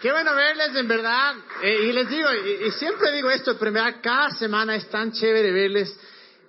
[0.00, 1.34] Qué bueno verles, en verdad.
[1.62, 5.12] Eh, y les digo, y, y siempre digo esto, en verdad cada semana es tan
[5.12, 5.96] chévere verles.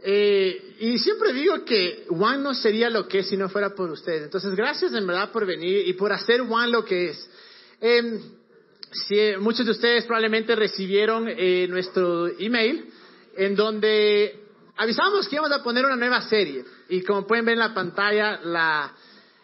[0.02, 3.90] Eh, y siempre digo que One no sería lo que es si no fuera por
[3.90, 4.24] ustedes.
[4.24, 7.30] Entonces, gracias en verdad por venir y por hacer One lo que es.
[7.82, 8.20] Eh,
[8.92, 12.86] si, muchos de ustedes probablemente recibieron eh, nuestro email
[13.36, 14.40] en donde
[14.78, 16.64] avisamos que íbamos a poner una nueva serie.
[16.88, 18.94] Y como pueden ver en la pantalla, la,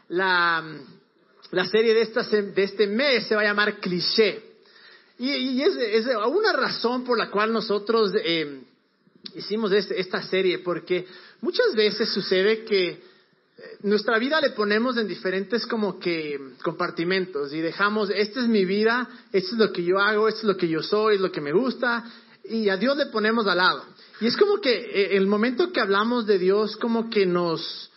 [0.10, 0.64] la,
[1.56, 4.44] la serie de, esta, de este mes se va a llamar Cliché.
[5.18, 8.60] Y, y es, es una razón por la cual nosotros eh,
[9.36, 11.08] hicimos este- esta serie, porque
[11.40, 13.00] muchas veces sucede que eh,
[13.84, 19.08] nuestra vida le ponemos en diferentes como que compartimentos y dejamos, esta es mi vida,
[19.32, 21.40] esto es lo que yo hago, esto es lo que yo soy, es lo que
[21.40, 22.04] me gusta,
[22.44, 23.86] y a Dios le ponemos al lado.
[24.20, 27.90] Y es como que eh, el momento que hablamos de Dios, como que nos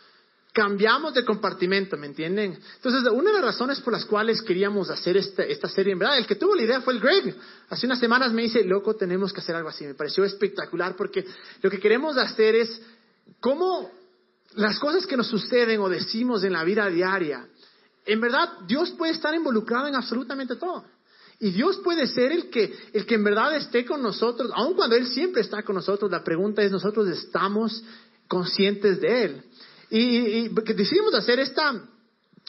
[0.58, 2.58] cambiamos de compartimento, ¿me entienden?
[2.74, 6.18] Entonces, una de las razones por las cuales queríamos hacer esta, esta serie, en verdad,
[6.18, 7.36] el que tuvo la idea fue el Greg.
[7.68, 9.86] Hace unas semanas me dice, loco, tenemos que hacer algo así.
[9.86, 11.24] Me pareció espectacular porque
[11.62, 12.82] lo que queremos hacer es
[13.38, 13.88] cómo
[14.56, 17.46] las cosas que nos suceden o decimos en la vida diaria,
[18.04, 20.84] en verdad, Dios puede estar involucrado en absolutamente todo.
[21.38, 24.96] Y Dios puede ser el que, el que en verdad esté con nosotros, aun cuando
[24.96, 26.10] Él siempre está con nosotros.
[26.10, 27.84] La pregunta es, ¿nosotros estamos
[28.26, 29.42] conscientes de Él?
[29.90, 31.82] Y, decidimos hacer esta,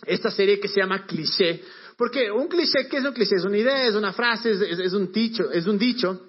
[0.06, 1.62] esta serie que se llama cliché.
[1.98, 3.36] Porque un cliché, ¿qué es un cliché?
[3.36, 6.28] Es una idea, es una frase, es, es- un dicho, es un dicho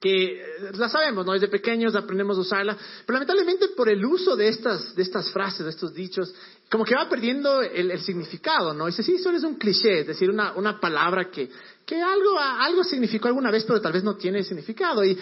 [0.00, 1.32] que eh, la sabemos, ¿no?
[1.32, 5.64] Desde pequeños aprendemos a usarla, pero lamentablemente por el uso de estas, de estas frases,
[5.64, 6.32] de estos dichos,
[6.70, 8.86] como que va perdiendo el, significado, ¿no?
[8.86, 11.50] Dice, sí, eso es un cliché, es decir, una, una palabra que,
[11.84, 15.04] que algo, algo significó alguna vez, pero tal vez no tiene significado.
[15.04, 15.18] Y,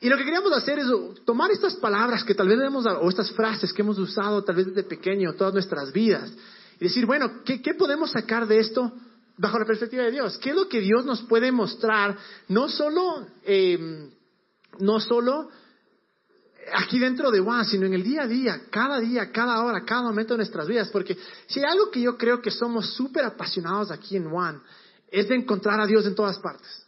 [0.00, 0.86] y lo que queríamos hacer es
[1.26, 4.66] tomar estas palabras que tal vez hemos, o estas frases que hemos usado tal vez
[4.66, 6.32] desde pequeño, todas nuestras vidas,
[6.78, 8.90] y decir, bueno, ¿qué, podemos sacar de esto
[9.36, 10.38] bajo la perspectiva de Dios?
[10.38, 12.16] ¿Qué es lo que Dios nos puede mostrar?
[12.48, 14.10] No solo, eh,
[14.78, 15.50] no solo
[16.72, 20.02] aquí dentro de One, sino en el día a día, cada día, cada hora, cada
[20.02, 20.88] momento de nuestras vidas.
[20.88, 24.60] Porque si hay algo que yo creo que somos súper apasionados aquí en One,
[25.10, 26.86] es de encontrar a Dios en todas partes.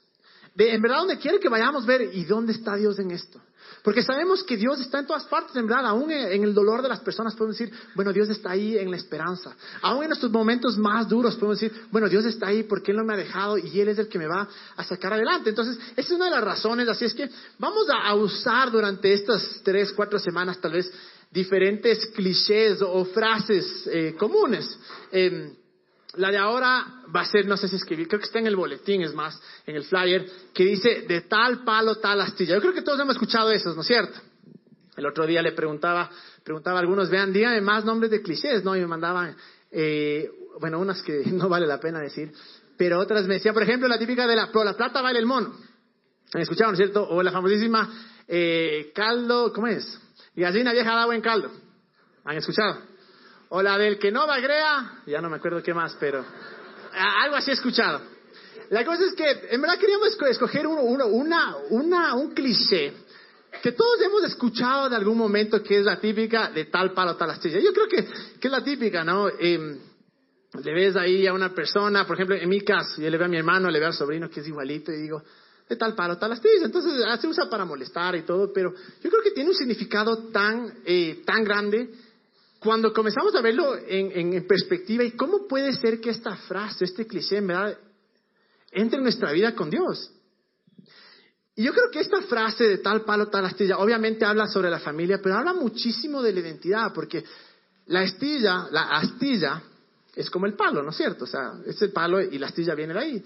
[0.56, 3.40] En verdad, donde quiere que vayamos ver, ¿y dónde está Dios en esto?
[3.82, 6.88] Porque sabemos que Dios está en todas partes, en verdad, aún en el dolor de
[6.88, 9.56] las personas podemos decir, bueno, Dios está ahí en la esperanza.
[9.80, 13.04] Aún en nuestros momentos más duros podemos decir, bueno, Dios está ahí porque Él no
[13.04, 15.50] me ha dejado y Él es el que me va a sacar adelante.
[15.50, 19.60] Entonces, esa es una de las razones, así es que vamos a, usar durante estas
[19.64, 20.92] tres, cuatro semanas tal vez
[21.30, 24.78] diferentes clichés o frases eh, comunes.
[25.10, 25.54] Em,
[26.14, 28.56] la de ahora va a ser, no sé si escribí, creo que está en el
[28.56, 32.54] boletín, es más, en el flyer, que dice de tal palo, tal astilla.
[32.54, 34.20] Yo creo que todos hemos escuchado esos, ¿no es cierto?
[34.96, 36.10] El otro día le preguntaba,
[36.44, 38.76] preguntaba a algunos, vean, díganme más nombres de clichés, ¿no?
[38.76, 39.34] Y me mandaban,
[39.70, 40.30] eh,
[40.60, 42.32] bueno, unas que no vale la pena decir,
[42.76, 45.54] pero otras me decían, por ejemplo, la típica de la, la plata vale el mono.
[46.34, 47.06] ¿Han escuchado, no es cierto?
[47.08, 47.90] O la famosísima
[48.28, 50.00] eh, caldo, ¿cómo es?
[50.34, 51.50] Gallina vieja da buen caldo.
[52.24, 52.91] ¿Han escuchado?
[53.54, 56.24] O la del que no bagrea, ya no me acuerdo qué más, pero
[57.22, 58.00] algo así he escuchado.
[58.70, 62.94] La cosa es que, en verdad queríamos esco- escoger uno- uno- una, una, un cliché
[63.62, 67.30] que todos hemos escuchado en algún momento, que es la típica de tal palo, tal
[67.30, 67.58] astilla.
[67.60, 68.06] Yo creo que,
[68.40, 69.28] que es la típica, ¿no?
[69.38, 69.78] Em,
[70.64, 73.30] le ves ahí a una persona, por ejemplo, en mi caso, yo le veo a
[73.30, 75.22] mi hermano, le veo al sobrino que es igualito y digo,
[75.68, 76.64] de tal palo, tal astilla.
[76.64, 80.30] Entonces ah, se usa para molestar y todo, pero yo creo que tiene un significado
[80.30, 81.90] tan, eh, tan grande
[82.62, 87.06] cuando comenzamos a verlo en, en- perspectiva y cómo puede ser que esta frase, este
[87.06, 87.76] cliché, en verdad,
[88.70, 90.10] entre en nuestra vida con Dios.
[91.54, 94.78] Y yo creo que esta frase de tal palo, tal astilla, obviamente habla sobre la
[94.78, 97.24] familia, pero habla muchísimo de la identidad, porque
[97.86, 99.62] la astilla, la astilla
[100.14, 101.24] es como el palo, ¿no es cierto?
[101.24, 103.24] O sea, es el palo y la astilla viene de ahí.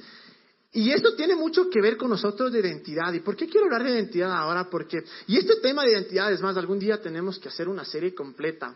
[0.73, 3.13] Y esto tiene mucho que ver con nosotros de identidad.
[3.13, 4.69] ¿Y por qué quiero hablar de identidad ahora?
[4.69, 8.15] Porque, y este tema de identidad, es más, algún día tenemos que hacer una serie
[8.15, 8.75] completa.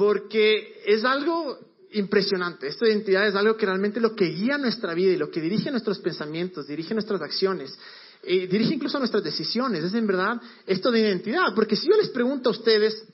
[0.00, 1.58] Porque es algo
[1.90, 2.68] impresionante.
[2.68, 5.70] Esta identidad es algo que realmente lo que guía nuestra vida y lo que dirige
[5.70, 7.78] nuestros pensamientos, dirige nuestras acciones,
[8.22, 9.84] dirige incluso nuestras decisiones.
[9.84, 11.54] Es en verdad esto de identidad.
[11.54, 13.06] Porque si yo les pregunto a ustedes,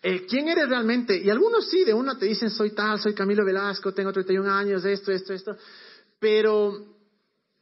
[0.00, 1.18] eh, ¿quién eres realmente?
[1.18, 4.84] Y algunos sí, de una te dicen, soy tal, soy Camilo Velasco, tengo 31 años,
[4.84, 5.56] esto, esto, esto.
[6.20, 6.86] Pero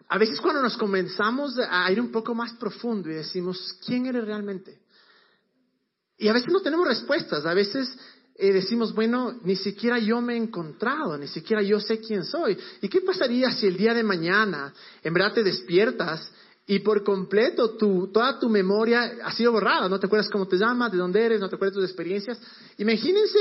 [0.07, 4.27] a veces cuando nos comenzamos a ir un poco más profundo y decimos, ¿quién eres
[4.27, 4.81] realmente?
[6.19, 7.97] Y a veces no tenemos respuestas, a veces
[8.39, 12.57] decimos, bueno, ni siquiera yo me he encontrado, ni siquiera yo sé quién soy.
[12.81, 16.31] ¿Y qué pasaría si el día de mañana en verdad te despiertas
[16.65, 19.89] y por completo tu, toda tu memoria ha sido borrada?
[19.89, 22.41] No te acuerdas cómo te llamas, de dónde eres, no te acuerdas de tus experiencias.
[22.77, 23.39] Imagínense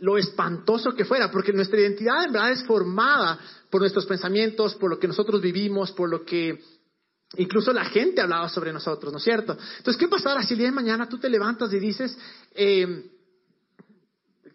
[0.00, 3.38] lo espantoso que fuera, porque nuestra identidad en verdad es formada
[3.70, 6.60] por nuestros pensamientos, por lo que nosotros vivimos, por lo que
[7.38, 9.56] incluso la gente hablaba sobre nosotros, ¿no es cierto?
[9.78, 12.16] Entonces, ¿qué pasará si el día de mañana tú te levantas y dices,
[12.54, 13.15] eh,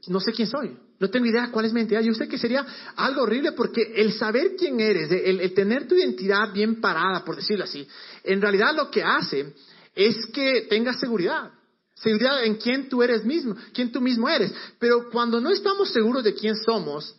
[0.07, 2.01] no sé quién soy, no tengo idea cuál es mi identidad?
[2.01, 2.65] Yo sé que sería
[2.95, 7.63] algo horrible porque el saber quién eres, el, tener tu identidad bien parada, por decirlo
[7.63, 7.87] así,
[8.23, 9.53] en realidad lo que hace
[9.95, 11.51] es que tengas seguridad
[11.95, 14.51] seguridad en quién tú eres mismo, quién tú mismo eres.
[14.79, 17.15] Pero cuando no estamos seguros de quién somos,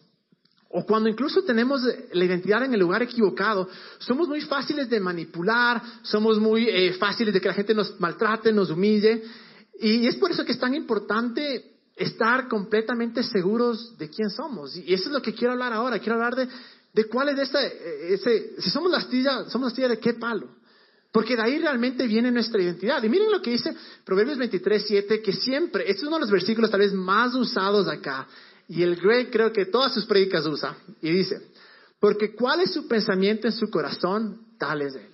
[0.68, 1.82] o cuando incluso tenemos
[2.12, 3.68] la identidad en el lugar equivocado,
[3.98, 8.52] somos muy fáciles de manipular, somos muy eh, fáciles de que la gente nos maltrate,
[8.52, 9.22] nos humille.
[9.78, 14.76] Y es por eso que es tan importante estar completamente seguros de quién somos.
[14.76, 15.98] Y eso es lo que quiero hablar ahora.
[15.98, 16.48] Quiero hablar de,
[16.92, 20.48] de cuál es esa, ese, si somos la astilla, somos la astilla de qué palo.
[21.12, 23.02] Porque de ahí realmente viene nuestra identidad.
[23.02, 23.74] Y miren lo que dice
[24.04, 27.86] Proverbios 23, 7, que siempre, este es uno de los versículos tal vez más usados
[27.86, 28.26] acá.
[28.66, 30.74] Y el Greg creo que todas sus predicas usa.
[31.02, 31.50] Y dice,
[32.00, 35.11] porque cuál es su pensamiento en su corazón, tal es él.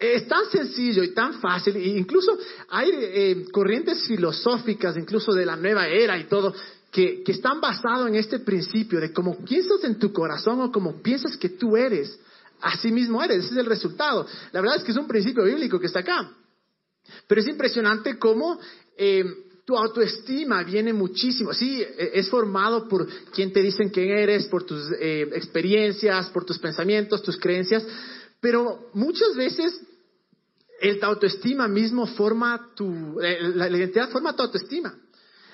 [0.00, 2.36] Es tan sencillo y tan fácil, e incluso
[2.70, 6.54] hay eh, corrientes filosóficas, incluso de la nueva era y todo,
[6.90, 11.36] que, están basados en este principio de cómo piensas en tu corazón o cómo piensas
[11.36, 12.18] que tú eres,
[12.62, 14.26] Así mismo eres, ese es el resultado.
[14.52, 16.30] La verdad es que es un principio bíblico que está acá.
[17.26, 18.60] Pero es impresionante cómo
[18.98, 19.24] eh,
[19.64, 21.54] tu autoestima viene muchísimo.
[21.54, 26.44] Sí, e, es formado por quien te dicen quién eres, por tus eh, experiencias, por
[26.44, 27.82] tus pensamientos, tus creencias.
[28.42, 29.80] Pero muchas veces
[30.80, 34.94] el autoestima mismo forma tu, eh, la, identidad forma tu autoestima.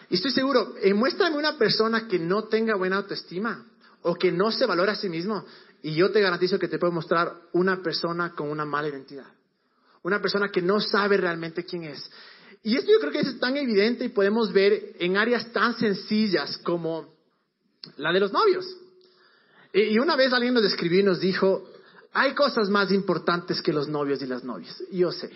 [0.09, 3.67] Y estoy seguro, muéstrame una persona que no tenga buena autoestima
[4.03, 5.45] o que no se valora a sí mismo.
[5.83, 9.27] Y yo te garantizo que te puedo mostrar una persona con una mala identidad.
[10.03, 12.09] Una persona que no sabe realmente quién es.
[12.63, 16.59] Y esto yo creo que es tan evidente y podemos ver en áreas tan sencillas
[16.59, 17.15] como
[17.97, 18.65] la de los novios.
[19.73, 21.69] Y una vez alguien nos escribió y nos dijo,
[22.17, 24.83] hay cosas más importantes que los novios y las novias.
[24.91, 25.31] Yo sé.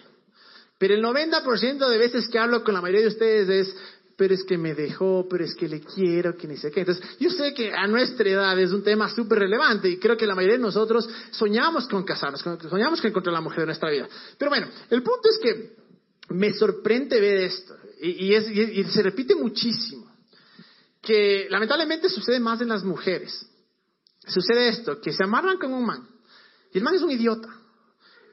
[0.79, 3.77] Pero el 90% de veces que hablo con la mayoría de ustedes es,
[4.17, 6.81] pero es que me dejó, pero es que le quiero, que ni sé qué.
[6.81, 10.27] Entonces, yo sé que a nuestra edad es un tema súper relevante y creo que
[10.27, 14.09] la mayoría de nosotros soñamos con casarnos, soñamos con encontrar la mujer de nuestra vida.
[14.38, 15.77] Pero bueno, el punto es que
[16.31, 20.11] me sorprende ver esto y, es, y se repite muchísimo,
[21.03, 23.47] que lamentablemente sucede más en las mujeres.
[24.27, 26.19] Sucede esto, que se amarran con un man
[26.72, 27.49] y el man es un idiota.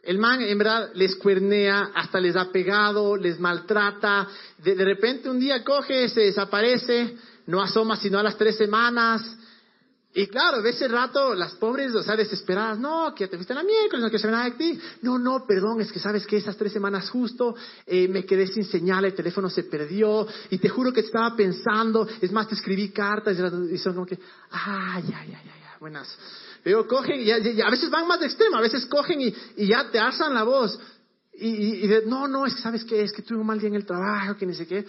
[0.04, 4.28] El man en verdad les cuernea, hasta les ha pegado, les maltrata.
[4.58, 7.18] De, repente un día coge, se desaparece,
[7.48, 9.22] no asoma sino a las tres semanas.
[10.14, 13.64] Y claro, de ese rato las pobres, o sea, desesperadas, no, que te fuiste la
[13.64, 14.80] miércoles, no quiero saber nada de ti.
[15.02, 17.54] No, no, perdón, es que sabes que esas tres semanas justo
[17.86, 22.08] eh, me quedé sin señal, el teléfono se perdió y te juro que estaba pensando,
[22.22, 23.38] es más, te escribí cartas
[23.70, 24.18] y, son como que,
[24.52, 26.08] ay, ay, ay, ay, buenas.
[26.64, 29.34] Pero cogen, y, a veces van más de extremo, a veces cogen y,
[29.68, 30.80] ya te alzan la voz.
[31.34, 33.76] Y, de, no, no, es que sabes qué, es que tuve un mal día en
[33.76, 34.86] el trabajo, que ni sé qué.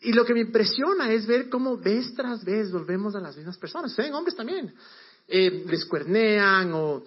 [0.00, 3.56] Y lo que me impresiona es ver cómo vez tras vez volvemos a las mismas
[3.56, 3.92] personas.
[3.92, 4.74] Se ven hombres también.
[5.26, 7.02] Eh, les cuernean o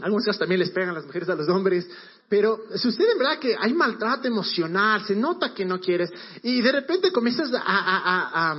[0.00, 1.88] algunos casos también les pegan las mujeres a los hombres.
[2.28, 6.10] Pero sucede en verdad que hay maltrato emocional, se nota que no quieres.
[6.42, 8.54] Y de repente comienzas a,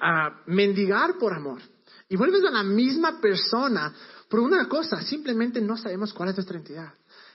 [0.00, 1.60] a mendigar por amor.
[2.08, 3.92] Y vuelves a la misma persona
[4.28, 6.92] por una cosa, simplemente no sabemos cuál es nuestra identidad.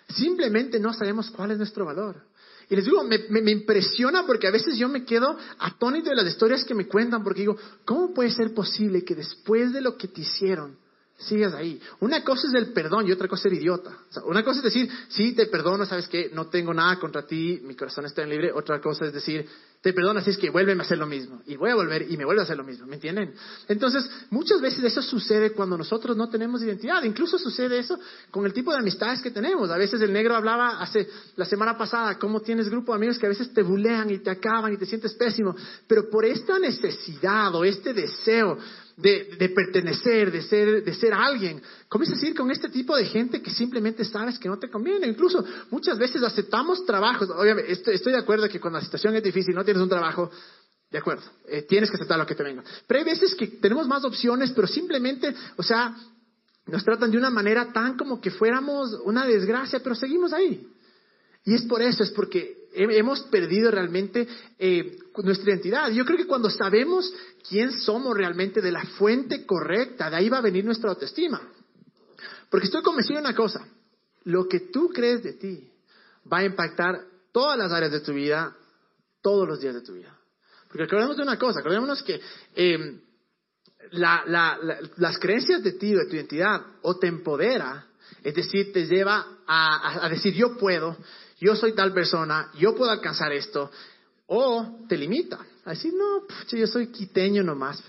[0.10, 2.22] Simplemente no sabemos cuál es nuestro valor.
[2.70, 6.63] Y les digo, me, impresiona porque a veces yo me quedo atónito de las historias
[6.63, 10.22] que me cuentan porque digo, ¿cómo puede ser posible que después de lo que te
[10.22, 10.77] hicieron,
[11.18, 11.80] sigas ahí.
[12.00, 13.98] Una cosa es el perdón y otra cosa es ser idiota.
[14.25, 17.75] una cosa es decir, sí, te perdono, sabes que no tengo nada contra ti, mi
[17.75, 18.51] corazón está en libre.
[18.51, 19.48] Otra cosa es decir,
[19.84, 21.42] te perdono, así es que vuélveme a hacer lo mismo.
[21.46, 23.34] Y voy a volver y me vuelve a hacer lo mismo, ¿me entienden?
[23.68, 27.04] Entonces, muchas veces eso sucede cuando nosotros no tenemos identidad.
[27.04, 28.00] Incluso sucede eso
[28.32, 29.70] con el tipo de amistades que tenemos.
[29.72, 33.25] A veces el negro hablaba hace la semana pasada, cómo tienes grupo de amigos que
[33.25, 35.54] a veces te bulean y te acaban y te sientes pésimo.
[35.86, 38.58] Pero por esta necesidad o este deseo
[38.98, 41.62] de, pertenecer, de ser, de ser alguien.
[41.88, 45.08] Comienzas a ir con este tipo de gente que simplemente sabes que no te conviene.
[45.08, 47.30] Incluso muchas veces aceptamos trabajos.
[47.30, 50.30] Obviamente, estoy, de acuerdo que cuando la situación es difícil, no tienes un trabajo,
[50.92, 52.63] de acuerdo, eh, tienes que aceptar lo que te venga.
[52.88, 55.96] Pero hay veces que tenemos más opciones, pero simplemente, o sea,
[56.68, 60.68] nos tratan de una manera tan como que fuéramos una desgracia, pero seguimos ahí.
[61.46, 64.27] Y es por eso, es porque he- hemos perdido realmente
[64.60, 65.89] eh, nuestra identidad.
[65.92, 67.12] Yo creo que cuando sabemos
[67.50, 71.42] quién somos realmente de la fuente correcta, de ahí va a venir nuestra autoestima.
[72.50, 73.68] Porque estoy convencido de una cosa,
[74.25, 75.70] lo que tú crees de ti
[76.32, 77.01] va a impactar
[77.34, 78.56] todas las áreas de tu vida,
[79.24, 80.15] todos los días de tu vida.
[80.68, 82.20] Porque acordémonos de una cosa, acordémonos que
[82.56, 83.00] eh,
[83.92, 87.88] la- la- la- las creencias de ti, de tu identidad, o te empodera,
[88.24, 90.98] es decir, te lleva a, decir yo puedo,
[91.39, 93.72] yo soy tal persona, yo puedo alcanzar esto,
[94.27, 97.82] o te limita, a decir no, pucha, yo soy quiteño nomás,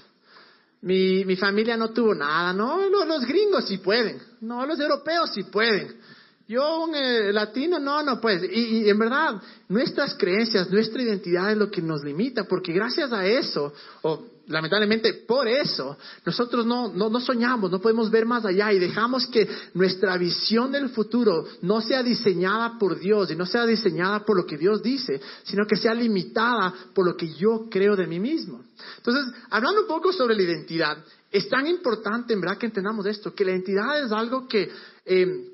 [0.82, 5.44] mi, mi familia no tuvo nada, no, los gringos sí pueden, no, los europeos sí
[5.44, 5.98] pueden.
[6.46, 11.56] Yo, un eh, latino, no, no, pues, y, en verdad, nuestras creencias, nuestra identidad es
[11.56, 13.72] lo que nos limita, porque gracias a eso,
[14.02, 15.96] o lamentablemente por eso,
[16.26, 20.70] nosotros no, no, no soñamos, no podemos ver más allá y dejamos que nuestra visión
[20.70, 24.82] del futuro no sea diseñada por Dios y no sea diseñada por lo que Dios
[24.82, 28.62] dice, sino que sea limitada por lo que yo creo de mí mismo.
[28.98, 30.98] Entonces, hablando un poco sobre la identidad,
[31.30, 34.70] es tan importante en verdad que entendamos esto, que la identidad es algo que
[35.06, 35.53] eh,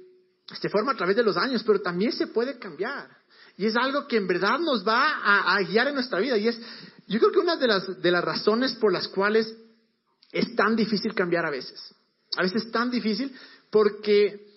[0.58, 3.08] se forma a través de los años, pero también se puede cambiar.
[3.56, 6.36] Y es algo que en verdad nos va a, guiar en nuestra vida.
[6.38, 6.58] Y es,
[7.06, 9.54] yo creo que una de las, de las razones por las cuales
[10.32, 11.94] es tan difícil cambiar a veces.
[12.36, 13.34] A veces es tan difícil
[13.70, 14.48] porque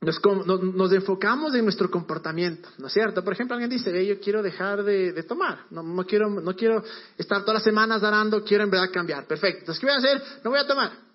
[0.00, 3.24] nos, nos, enfocamos en nuestro comportamiento, ¿no es cierto?
[3.24, 6.54] Por ejemplo, alguien dice, "Ve, yo quiero dejar de, de tomar, no, no, quiero, no
[6.54, 6.84] quiero
[7.18, 9.26] estar todas las semanas darando, quiero en verdad cambiar.
[9.26, 10.22] Perfecto, entonces, ¿qué voy a hacer?
[10.44, 11.05] No voy a tomar.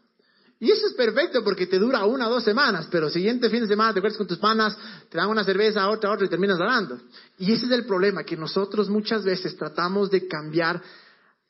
[0.62, 3.68] Y eso es perfecto porque te dura una o dos semanas, pero siguiente fin de
[3.68, 4.78] semana te acuerdas con tus panas,
[5.10, 7.00] te dan una cerveza, otra, otra y terminas dando.
[7.40, 10.80] Y ese es el problema, que nosotros muchas veces tratamos de cambiar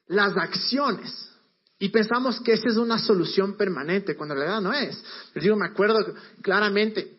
[0.08, 1.30] las acciones
[1.78, 5.04] y pensamos que esa es una solución permanente, cuando en realidad no es.
[5.34, 6.00] Les digo, me acuerdo
[6.42, 7.18] claramente,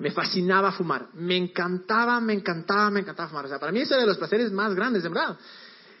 [0.00, 3.46] me fascinaba fumar, me encantaba, me encantaba, me encantaba fumar.
[3.46, 5.38] O sea, para mí ese era de los placeres más grandes, de verdad.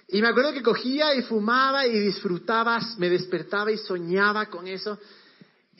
[0.08, 4.98] Y me acuerdo que cogía y fumaba y disfrutaba, me despertaba y soñaba con eso.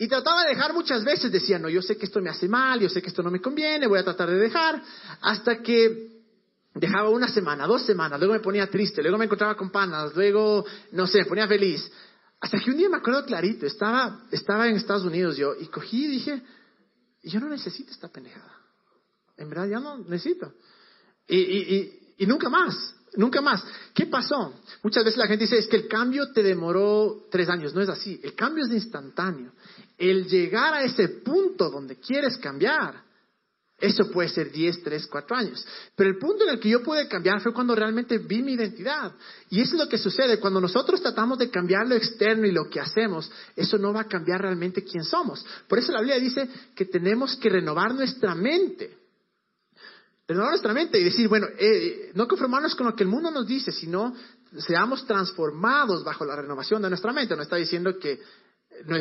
[0.03, 2.81] Y trataba de dejar muchas veces, decía, no, yo sé que esto me hace mal,
[2.81, 4.83] yo sé que esto no me conviene, voy a tratar de dejar,
[5.21, 6.25] hasta que
[6.75, 10.67] dejaba una semana, dos semanas, luego me ponía triste, luego me encontraba con panas, luego,
[10.91, 11.89] no sé, me ponía feliz.
[12.41, 16.07] Hasta que un día me acuerdo clarito, estaba, estaba en Estados Unidos yo, y cogí
[16.07, 16.43] y dije,
[17.23, 18.57] yo no necesito esta pendejada.
[19.37, 20.53] En verdad ya no necesito.
[21.29, 21.39] Y,
[22.19, 22.75] y, nunca más,
[23.17, 23.63] nunca más.
[23.95, 24.55] ¿Qué pasó?
[24.83, 27.75] Muchas veces la gente dice, es que el cambio te demoró tres años.
[27.75, 28.21] No es así.
[28.23, 29.53] El cambio es instantáneo.
[29.99, 33.03] El llegar a ese punto donde quieres cambiar,
[33.83, 35.67] eso puede ser 10, 3, 4 años.
[35.97, 39.13] Pero el punto en el que yo pude cambiar fue cuando realmente vi mi identidad.
[39.51, 40.39] Y eso es lo que sucede.
[40.39, 44.09] Cuando nosotros tratamos de cambiar lo externo y lo que hacemos, eso no va a
[44.09, 45.45] cambiar realmente quién somos.
[45.67, 49.02] Por eso la Biblia dice que tenemos que renovar nuestra mente.
[50.29, 53.47] Renovar nuestra mente y decir, bueno, eh, no conformarnos con lo que el mundo nos
[53.47, 54.15] dice, sino
[54.59, 57.35] seamos transformados bajo la renovación de nuestra mente.
[57.35, 58.21] No está diciendo que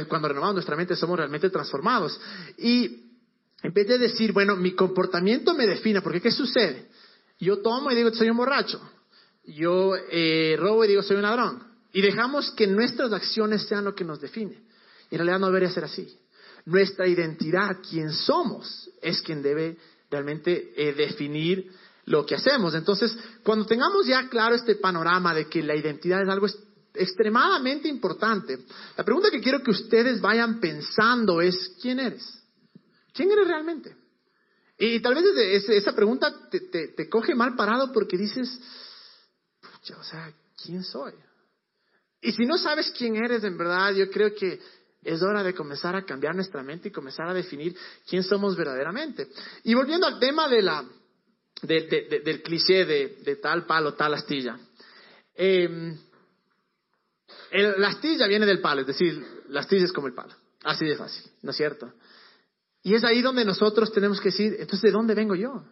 [0.08, 2.20] cuando renovamos nuestra mente somos realmente transformados.
[2.58, 3.12] Y
[3.62, 6.90] en vez de decir, bueno, mi comportamiento me define, porque ¿qué sucede?
[7.40, 8.82] Yo tomo y digo, soy un borracho.
[9.46, 11.64] Yo eh, robo y digo, soy un ladrón.
[11.94, 14.64] Y dejamos que nuestras acciones sean lo que nos define.
[15.10, 16.18] Y en realidad no debería ser así.
[16.66, 19.78] Nuestra identidad, quien somos, es quien debe
[20.12, 21.72] realmente eh, definir
[22.06, 22.76] lo que hacemos.
[22.76, 26.48] Entonces, cuando tengamos ya claro este panorama de que la identidad es algo
[26.94, 28.60] extremadamente importante,
[28.98, 32.44] la pregunta que quiero que ustedes vayan pensando es, ¿quién eres?
[33.14, 33.96] ¿Quién eres realmente?
[34.78, 35.26] Y tal vez
[35.70, 38.60] esa pregunta te coge mal parado porque dices,
[39.62, 41.14] pucha, o sea, ¿quién soy?
[42.22, 44.60] Y si no sabes quién eres en verdad, yo creo que
[45.04, 47.76] es hora de comenzar a cambiar nuestra mente y comenzar a definir
[48.08, 49.28] quién somos verdaderamente.
[49.64, 50.86] Y volviendo al tema de la,
[51.64, 54.60] de- de- de- del cliché de, de tal palo, tal astilla.
[55.36, 55.96] Eh,
[57.52, 60.34] el- la astilla viene del palo, es decir, la astilla es como el palo.
[60.64, 61.92] Así de fácil, ¿no es cierto?
[62.84, 65.64] Y es ahí donde nosotros tenemos que decir, entonces, ¿de dónde vengo yo?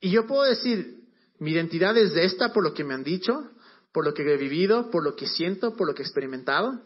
[0.00, 1.02] Y yo puedo decir,
[1.38, 3.50] mi identidad es de esta por lo que me han dicho,
[3.92, 6.82] por lo que he vivido, por lo que siento, por lo que he experimentado.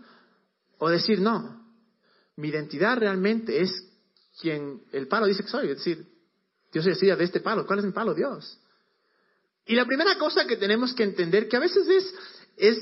[0.78, 1.64] O decir, no,
[2.36, 3.84] mi identidad realmente es
[4.40, 5.70] quien el palo dice que soy.
[5.70, 6.06] Es decir,
[6.72, 7.66] Dios decía de este palo.
[7.66, 8.14] ¿Cuál es mi palo?
[8.14, 8.58] Dios.
[9.66, 12.14] Y la primera cosa que tenemos que entender, que a veces es,
[12.56, 12.78] es,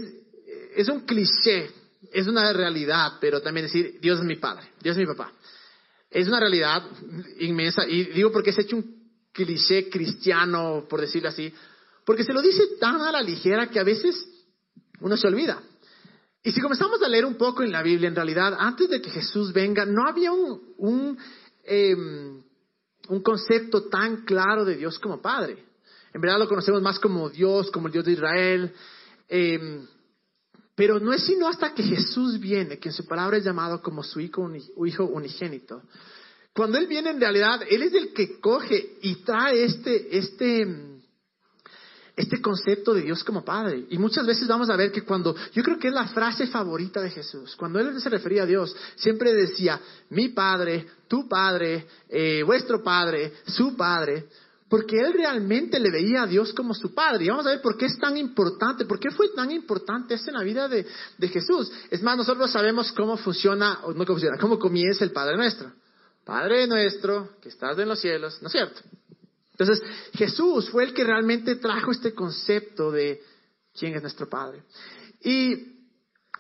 [0.77, 1.71] es un cliché,
[2.13, 5.33] es una realidad, pero también decir, Dios es mi padre, Dios es mi papá.
[6.11, 6.85] Es una realidad
[7.41, 8.97] inmensa, y digo porque es hecho un
[9.33, 11.53] cliché cristiano, por decirlo así,
[12.05, 14.29] porque se lo dice tan a la ligera que a veces
[15.01, 15.61] uno se olvida.
[16.47, 19.11] Y si comenzamos a leer un poco en la Biblia, en realidad, antes de que
[19.11, 21.19] Jesús venga, no había un, un,
[21.65, 22.41] em,
[23.09, 25.65] un concepto tan claro de Dios como Padre.
[26.15, 28.73] En verdad lo conocemos más como Dios, como el Dios de Israel.
[29.29, 29.89] em,
[30.77, 34.05] pero no es sino hasta que Jesús viene, que en su palabra es llamado como
[34.05, 34.49] su hijo,
[34.87, 35.83] hijo unigénito.
[36.55, 40.96] Cuando Él viene, en realidad, Él es el que coge y trae este, este,
[42.17, 43.85] este concepto de Dios como Padre.
[43.91, 47.01] Y muchas veces vamos a ver que cuando, yo creo que es la frase favorita
[47.03, 52.43] de Jesús, cuando Él se refería a Dios, siempre decía, mi Padre, tu Padre, eh,
[52.43, 54.29] vuestro Padre, su Padre,
[54.69, 57.27] porque Él realmente le veía a Dios como su Padre.
[57.27, 60.31] Y vamos a ver por qué es tan importante, por qué fue tan importante eso
[60.31, 60.87] en la vida de,
[61.19, 61.71] de Jesús.
[61.91, 65.71] Es más, nosotros sabemos cómo funciona, o no cómo funciona, cómo comienza el Padre nuestro.
[66.25, 68.81] Padre nuestro, que estás en los cielos, ¿no es cierto?
[69.59, 69.83] Entonces,
[70.13, 73.23] Jesús fue el que realmente trajo este concepto de
[73.75, 74.63] quién es nuestro Padre.
[75.23, 75.57] Y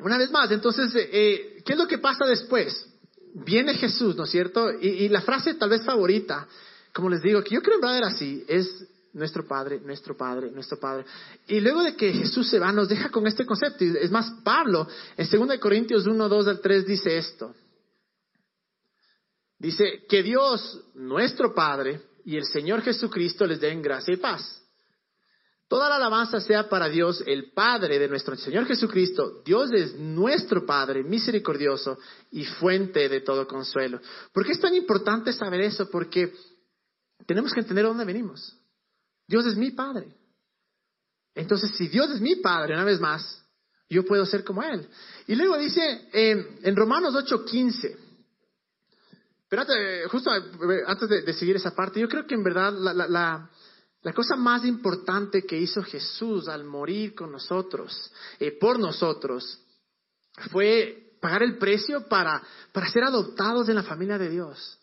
[0.00, 2.86] una vez más, entonces, eh, ¿qué es lo que pasa después?
[3.34, 4.70] Viene Jesús, ¿no es cierto?
[4.80, 6.46] Y, y la frase tal vez favorita,
[6.92, 10.50] como les digo, que yo creo en verdad era así, es nuestro Padre, nuestro Padre,
[10.50, 11.06] nuestro Padre.
[11.46, 13.82] Y luego de que Jesús se va, nos deja con este concepto.
[13.82, 17.54] Y Es más, Pablo, en 2 Corintios 1, 2 al 3, dice esto.
[19.58, 24.60] Dice, que Dios, nuestro Padre, y el Señor Jesucristo les den gracia y paz.
[25.68, 29.42] Toda la alabanza sea para Dios, el Padre de nuestro Señor Jesucristo.
[29.44, 31.98] Dios es nuestro Padre, misericordioso
[32.32, 34.00] y fuente de todo consuelo.
[34.32, 35.88] ¿Por qué es tan importante saber eso?
[35.88, 36.32] Porque
[37.26, 38.56] tenemos que entender dónde venimos.
[39.28, 40.12] Dios es mi Padre.
[41.32, 43.44] Entonces, si Dios es mi Padre, una vez más,
[43.88, 44.88] yo puedo ser como Él.
[45.28, 48.05] Y luego dice eh, en Romanos 8:15,
[49.56, 52.92] Espérate, justo eh, antes de, de seguir esa parte, yo creo que en verdad la,
[52.92, 53.50] la, la,
[54.02, 59.58] la cosa más importante que hizo Jesús al morir con nosotros, eh, por nosotros,
[60.50, 64.78] fue pagar el precio para, para ser adoptados en la familia de Dios.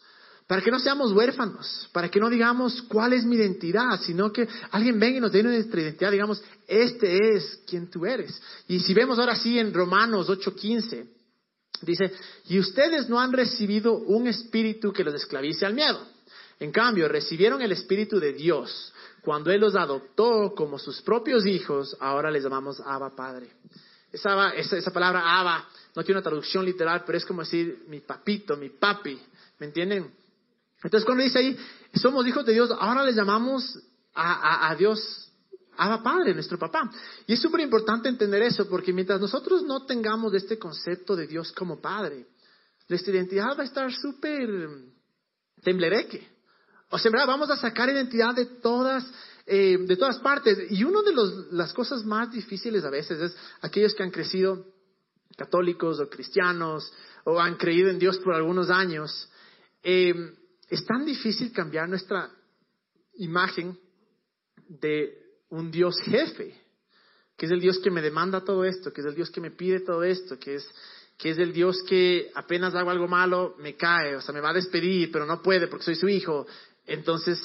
[0.48, 4.48] Para que no seamos huérfanos, para que no digamos cuál es mi identidad, sino que
[4.72, 8.42] alguien venga y nos dé nuestra identidad, digamos, este es quien tú eres.
[8.68, 11.13] Y si vemos ahora sí en Romanos 8:15,
[11.86, 12.12] Dice,
[12.48, 16.06] y ustedes no han recibido un espíritu que los esclavice al miedo.
[16.60, 18.94] En cambio, recibieron el espíritu de Dios.
[19.22, 23.48] Cuando Él los adoptó como sus propios hijos, ahora les llamamos Abba Padre.
[24.12, 28.00] Esa, esa, esa palabra Abba no tiene una traducción literal, pero es como decir mi
[28.00, 29.20] papito, mi papi.
[29.60, 30.12] ¿Me entienden?
[30.84, 31.58] Entonces cuando dice ahí,
[31.96, 33.80] somos hijos de Dios, ahora les llamamos
[34.14, 35.23] a, a, a Dios
[35.78, 36.90] Abba Padre, nuestro papá.
[37.28, 41.52] Y es súper importante entender eso, porque mientras nosotros no tengamos este concepto de Dios
[41.52, 42.28] como Padre,
[42.90, 44.50] nuestra identidad va a estar súper
[45.62, 46.28] temblereque.
[46.90, 49.04] O sea, verdad, vamos a sacar identidad de todas,
[49.48, 50.72] eh, de todas partes.
[50.72, 54.68] Y una de los, las cosas más difíciles a veces es aquellos que han crecido
[55.36, 56.92] católicos o cristianos
[57.24, 59.30] o han creído en Dios por algunos años.
[59.82, 60.14] Eh,
[60.70, 62.30] es tan difícil cambiar nuestra
[63.16, 63.78] imagen
[64.68, 65.23] de
[65.54, 66.60] un Dios jefe,
[67.38, 69.52] que es el Dios que me demanda todo esto, que es el Dios que me
[69.52, 70.68] pide todo esto, que es,
[71.16, 74.50] que es el Dios que apenas hago algo malo, me cae, o sea, me va
[74.50, 76.48] a despedir, pero no puede porque soy su hijo.
[76.88, 77.40] Entonces,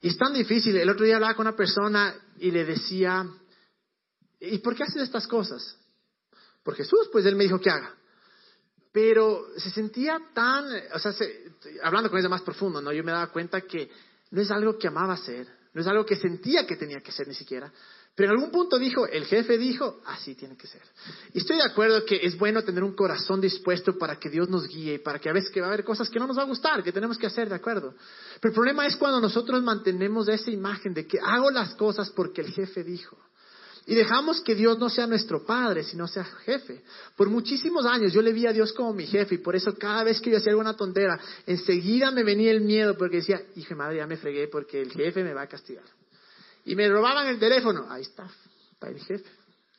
[0.00, 0.76] y es tan difícil.
[0.76, 3.28] El otro día hablaba con una persona y le decía,
[4.40, 5.76] ¿y por qué haces estas cosas?
[6.62, 7.94] Por Jesús, pues él me dijo que haga.
[8.92, 12.92] Pero se sentía tan, o sea, se, hablando con ella más profundo, ¿no?
[12.92, 13.90] Yo me daba cuenta que
[14.30, 17.26] no es algo que amaba hacer, no es algo que sentía que tenía que ser
[17.26, 17.72] ni siquiera.
[18.14, 20.82] Pero en algún punto dijo, el jefe dijo, así tiene que ser.
[21.32, 24.68] Y estoy de acuerdo que es bueno tener un corazón dispuesto para que Dios nos
[24.68, 26.42] guíe y para que a veces que va a haber cosas que no nos va
[26.42, 27.94] a gustar, que tenemos que hacer, de acuerdo.
[28.38, 32.42] Pero el problema es cuando nosotros mantenemos esa imagen de que hago las cosas porque
[32.42, 33.16] el jefe dijo.
[33.86, 36.82] Y dejamos que Dios no sea nuestro padre, sino sea jefe.
[37.16, 40.04] Por muchísimos años yo le vi a Dios como mi jefe y por eso cada
[40.04, 43.96] vez que yo hacía alguna tontera, enseguida me venía el miedo porque decía, hijo madre,
[43.96, 45.84] ya me fregué porque el jefe me va a castigar.
[46.64, 48.30] Y me robaban el teléfono, ahí está,
[48.72, 49.28] está el jefe.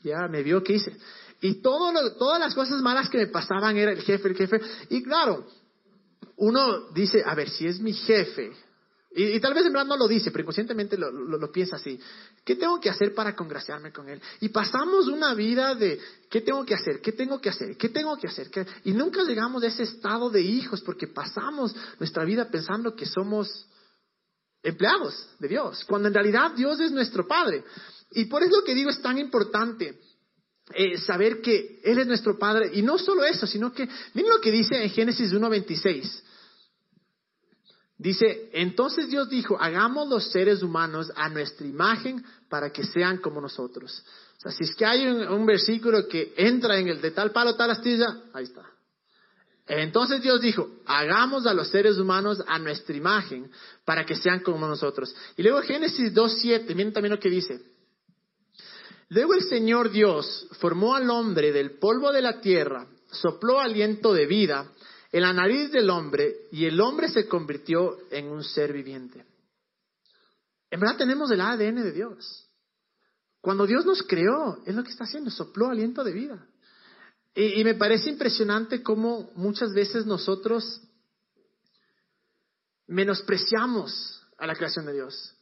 [0.04, 0.98] Ya me vio qué hice.
[1.40, 4.60] Y todo lo, todas las cosas malas que me pasaban era el jefe, el jefe.
[4.90, 5.48] Y claro,
[6.38, 8.52] uno dice, a ver, si es mi jefe,
[9.16, 11.76] y, y, tal vez en verdad no lo dice, pero inconscientemente lo, lo, lo, piensa
[11.76, 12.00] así.
[12.44, 14.20] ¿Qué tengo que hacer para congraciarme con Él?
[14.42, 16.00] Y pasamos una vida de
[16.30, 17.00] ¿qué tengo que hacer?
[17.00, 17.78] ¿Qué tengo que hacer?
[17.78, 18.50] ¿Qué tengo que hacer?
[18.50, 18.66] ¿Qué?
[18.86, 23.68] Y nunca llegamos a ese estado de hijos porque pasamos nuestra vida pensando que somos
[24.64, 27.64] empleados de Dios, cuando en realidad Dios es nuestro Padre.
[28.12, 30.00] Y por eso lo que digo es tan importante.
[30.74, 32.72] Eh, saber que Él es nuestro Padre.
[32.74, 36.24] Y no solo eso, sino que, miren lo que dice en Génesis 1.26.
[37.98, 43.40] Dice, entonces Dios dijo, hagamos los seres humanos a nuestra imagen para que sean como
[43.40, 44.04] nosotros.
[44.38, 47.32] O sea, si es que hay un, un versículo que entra en el de tal
[47.32, 48.64] palo, tal astilla, ahí está.
[49.66, 53.50] Entonces Dios dijo, hagamos a los seres humanos a nuestra imagen
[53.86, 55.16] para que sean como nosotros.
[55.38, 57.62] Y luego Génesis 2.7, miren también lo que dice.
[59.10, 64.26] Luego el Señor Dios formó al hombre del polvo de la tierra, sopló aliento de
[64.26, 64.70] vida
[65.14, 69.24] en la nariz del hombre y el hombre se convirtió en un ser viviente.
[70.72, 72.50] En verdad tenemos el ADN de Dios.
[73.40, 76.48] Cuando Dios nos creó, es lo que está haciendo, sopló aliento de vida.
[77.36, 80.82] Y, me parece impresionante cómo muchas veces nosotros
[82.88, 85.36] menospreciamos a la creación de Dios.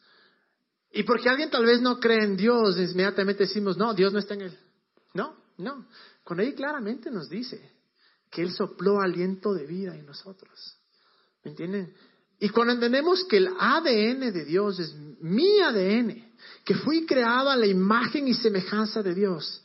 [0.91, 4.33] Y porque alguien tal vez no cree en Dios, inmediatamente decimos, no, Dios no está
[4.33, 4.59] en él.
[5.13, 5.87] No, no.
[6.25, 7.80] Cuando ahí claramente nos dice
[8.31, 10.77] que Él sopló aliento de vida en nosotros.
[11.43, 11.93] ¿Me entienden?
[12.39, 16.31] Y cuando entendemos que el ADN de Dios es mi ADN,
[16.65, 19.61] que fui creado a la imagen y semejanza de Dios.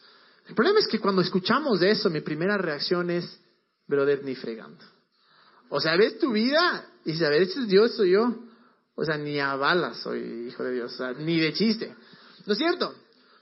[0.48, 3.40] El problema es que cuando escuchamos eso, mi primera reacción es,
[3.86, 4.84] brother, ni fregando.
[5.68, 8.34] O sea, ves tu vida y si a ver, este es Dios, soy yo.
[8.94, 11.94] O sea, ni a balas soy hijo de Dios, o sea, ni de chiste.
[12.46, 12.94] ¿No es cierto?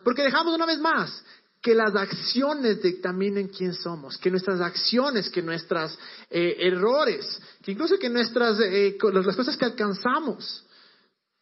[0.03, 1.25] Porque dejamos una vez más
[1.64, 5.98] que las acciones dictaminen quién somos, que nuestras acciones, que nuestros
[6.29, 10.62] eh, errores, que incluso que nuestras eh, las cosas que alcanzamos,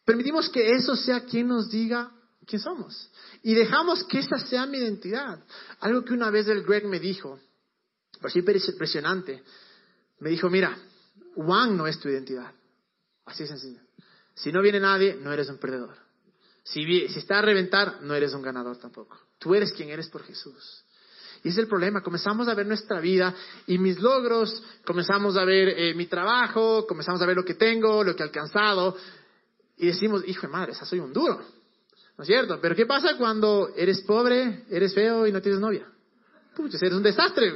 [0.05, 2.09] permitimos que eso sea quien nos diga
[2.47, 3.11] quién somos.
[3.41, 5.43] Y dejamos que esa sea mi identidad.
[5.81, 7.37] Algo que una vez el Greg me dijo,
[8.21, 9.43] así impresionante,
[10.19, 10.77] me dijo, mira,
[11.35, 12.49] Juan no es tu identidad.
[13.25, 13.81] Así de sencillo.
[14.35, 15.97] Si no viene nadie, no eres un perdedor.
[16.63, 19.17] Si, está a reventar, no eres un ganador tampoco.
[19.37, 20.83] Tú eres quien eres por Jesús.
[21.43, 22.01] Y es el problema.
[22.01, 23.35] Comenzamos a ver nuestra vida
[23.67, 28.03] y mis logros, comenzamos a ver eh, mi trabajo, comenzamos a ver lo que tengo,
[28.03, 28.95] lo que he alcanzado.
[29.77, 31.41] Y decimos, hijo de madre, esa soy un duro.
[32.17, 32.59] ¿No es cierto?
[32.61, 35.85] Pero ¿qué pasa cuando eres pobre, eres feo y no tienes novia?
[36.55, 37.53] Pucha, eres un desastre.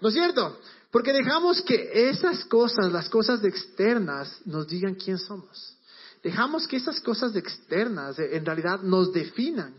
[0.00, 0.60] ¿No es cierto?
[0.92, 5.76] Porque dejamos que esas cosas, las cosas externas, nos digan quién somos.
[6.22, 9.74] Dejamos que esas cosas externas en realidad nos definan.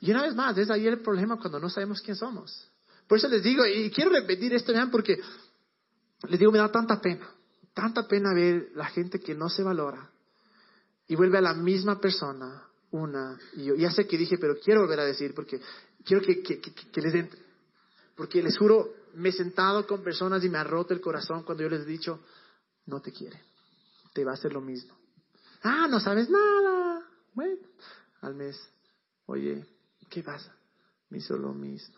[0.00, 2.70] Y una vez más, es ahí el problema cuando no sabemos quién somos.
[3.08, 5.18] Por eso les digo, y quiero repetir esto, vean, porque
[6.28, 7.28] les digo, me da tanta pena,
[7.72, 10.10] tanta pena ver la gente que no se valora
[11.06, 13.74] y vuelve a la misma persona una y yo.
[13.74, 15.60] Ya sé que dije, pero quiero volver a decir, porque
[16.04, 17.40] quiero que, que, que, que les entre.
[18.16, 21.64] Porque les juro, me he sentado con personas y me ha roto el corazón cuando
[21.64, 22.20] yo les he dicho,
[22.86, 23.40] no te quiere,
[24.12, 24.94] te va a hacer lo mismo.
[25.64, 27.02] Ah, no sabes nada.
[27.32, 27.66] Bueno,
[28.20, 28.56] al mes,
[29.26, 29.66] oye,
[30.10, 30.54] ¿qué pasa?
[31.08, 31.96] Me hizo lo mismo.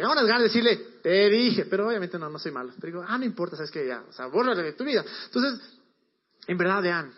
[0.00, 2.72] Da unas ganas de decirle, te dije, pero obviamente no, no soy malo.
[2.80, 5.04] Pero digo, ah, no importa, sabes que ya, o sea, bórrale de tu vida.
[5.26, 5.60] Entonces,
[6.48, 7.12] en verdad, vean,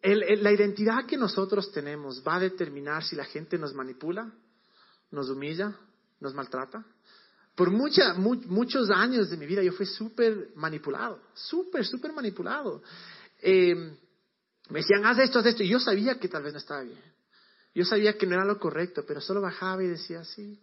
[0.00, 4.32] el, el, la identidad que nosotros tenemos va a determinar si la gente nos manipula,
[5.10, 5.76] nos humilla,
[6.20, 6.84] nos maltrata.
[7.56, 12.80] Por mucha, mu muchos años de mi vida yo fui súper manipulado, súper, súper manipulado.
[13.42, 13.96] Eh,
[14.68, 15.62] me decían, haz esto, haz esto.
[15.62, 17.00] Y yo sabía que tal vez no estaba bien.
[17.74, 20.58] Yo sabía que no era lo correcto, pero solo bajaba y decía, sí,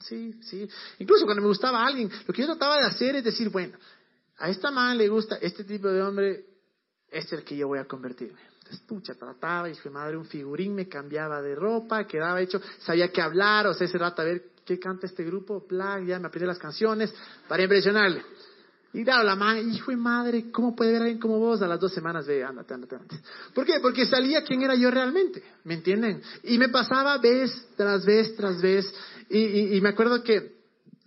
[0.00, 0.68] sí, sí.
[0.98, 3.78] Incluso cuando me gustaba alguien, lo que yo trataba de hacer es decir, bueno,
[4.38, 6.44] a esta man le gusta este tipo de hombre,
[7.08, 8.40] este es el que yo voy a convertirme.
[8.58, 13.12] Entonces, pucha, trataba y fue madre, un figurín me cambiaba de ropa, quedaba hecho, sabía
[13.12, 16.26] qué hablar, o sea, ese rato a ver qué canta este grupo, plan, ya me
[16.26, 17.14] aprendí las canciones
[17.46, 18.22] para impresionarle.
[18.92, 21.60] Y claro, la man, hijo de madre, ¿cómo puede ver a alguien como vos?
[21.60, 23.20] A las dos semanas, ve, ándate, ándate, ándate.
[23.54, 23.78] ¿Por qué?
[23.80, 26.22] Porque salía quién era yo realmente, ¿me entienden?
[26.44, 28.90] Y me pasaba vez tras vez tras vez.
[29.28, 30.56] Y, y, y me acuerdo que,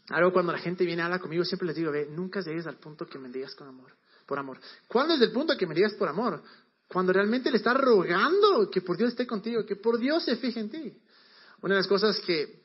[0.10, 2.78] algo cuando la gente viene a hablar conmigo, siempre les digo, ve, nunca llegues al
[2.78, 3.92] punto que me digas con amor,
[4.26, 4.60] por amor.
[4.88, 6.44] ¿Cuándo es el punto que me digas por amor?
[6.88, 10.60] Cuando realmente le estás rogando que por Dios esté contigo, que por Dios se fije
[10.60, 10.94] en ti.
[11.62, 12.63] Una de las cosas que,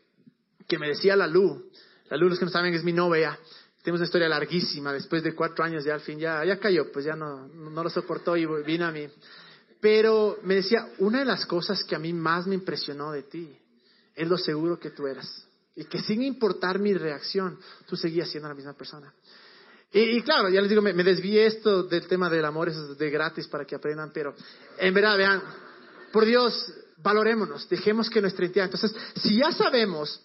[0.66, 1.70] que me decía la Lu,
[2.08, 3.38] la Lu, los que no saben, es mi novia,
[3.84, 7.04] tenemos una historia larguísima, después de cuatro años ya al fin ya, ya cayó, pues
[7.04, 9.06] ya no, no lo soportó y vino a mí.
[9.78, 13.54] Pero me decía, una de las cosas que a mí más me impresionó de ti
[14.14, 15.46] es lo seguro que tú eras.
[15.76, 19.12] Y que sin importar mi reacción, tú seguías siendo la misma persona.
[19.92, 22.96] Y, claro, ya les digo, me, me, desvié esto del tema del amor, eso es
[22.96, 24.34] de gratis para que aprendan, pero
[24.78, 25.42] en verdad, vean,
[26.10, 28.64] por Dios, valorémonos, dejemos que nuestra identidad.
[28.64, 30.22] Entonces, si ya sabemos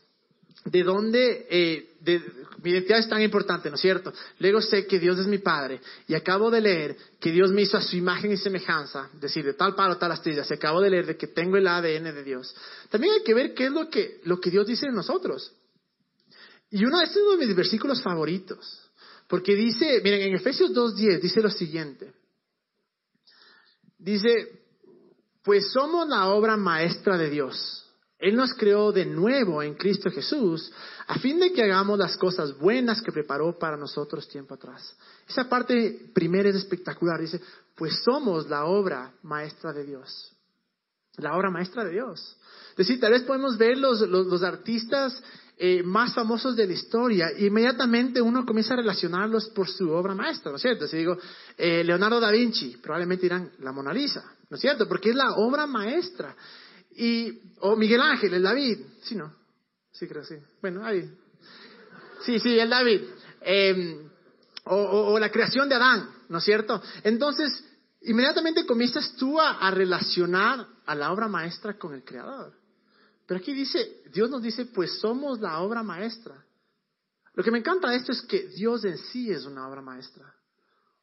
[0.64, 2.22] de dónde eh, de,
[2.64, 4.14] mi identidad es tan importante, ¿no es cierto?
[4.40, 7.78] Luego sé que Dios es mi Padre y acabo de leer que Dios me hizo
[7.78, 11.06] a su imagen y semejanza, decir, de tal palo, tal astilla, se acabo de leer
[11.06, 12.56] de que tengo el ADN de Dios.
[12.90, 15.54] También hay que ver qué es lo que, lo que Dios dice de nosotros.
[16.72, 18.92] Y uno, este es uno de mis versículos favoritos,
[19.28, 22.14] porque dice, miren, en Efesios 2.10 dice lo siguiente,
[23.98, 24.60] dice,
[25.44, 27.89] pues somos la obra maestra de Dios.
[28.20, 30.70] Él nos creó de nuevo en Cristo Jesús
[31.08, 34.94] a fin de que hagamos las cosas buenas que preparó para nosotros tiempo atrás.
[35.28, 37.22] Esa parte primera es espectacular.
[37.22, 37.40] Dice,
[37.76, 40.34] pues somos la obra maestra de Dios.
[41.16, 42.38] La obra maestra de Dios.
[42.72, 45.22] Es decir, tal vez podemos ver los, los, artistas
[45.58, 50.52] eh, más famosos de la historia, inmediatamente uno comienza a relacionarlos por su obra maestra,
[50.52, 50.88] ¿no es cierto?
[50.88, 51.18] Si digo
[51.58, 54.88] eh, Leonardo da Vinci, probablemente dirán la Mona Lisa, ¿no es cierto?
[54.88, 56.34] Porque es la obra maestra.
[56.92, 59.34] Y, o Miguel Ángel, el David, sí, ¿no?
[59.92, 60.36] Sí, creo, sí.
[60.62, 61.10] Bueno, ahí.
[62.26, 63.02] Sí, sí, el David.
[63.42, 64.10] Eh,
[64.66, 66.82] o, o, o, la creación de Adán, ¿no es cierto?
[67.04, 67.64] Entonces,
[68.02, 72.54] inmediatamente comienzas tú a, a relacionar a la obra maestra con el Creador.
[73.26, 76.44] Pero aquí dice, Dios nos dice, pues somos la obra maestra.
[77.34, 80.34] Lo que me encanta de esto es que Dios en sí es una obra maestra.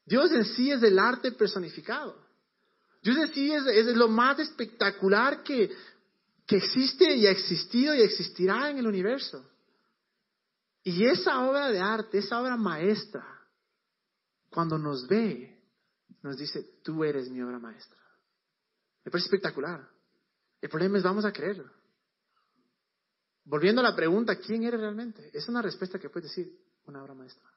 [0.05, 2.26] Dios en sí es el arte personificado.
[3.33, 5.71] Sí es, es lo más espectacular que,
[6.47, 9.49] que existe y ha existido y existirá en el universo.
[10.83, 13.27] Y esa obra de arte, esa obra maestra,
[14.49, 15.61] cuando nos ve,
[16.23, 17.99] nos dice, tú eres mi obra maestra.
[19.05, 19.89] Me parece espectacular.
[20.61, 21.71] El problema es, vamos a creerlo.
[23.45, 25.31] Volviendo a la pregunta, ¿quién eres realmente?
[25.33, 26.53] Es una respuesta que puedes decir,
[26.87, 27.49] una obra maestra.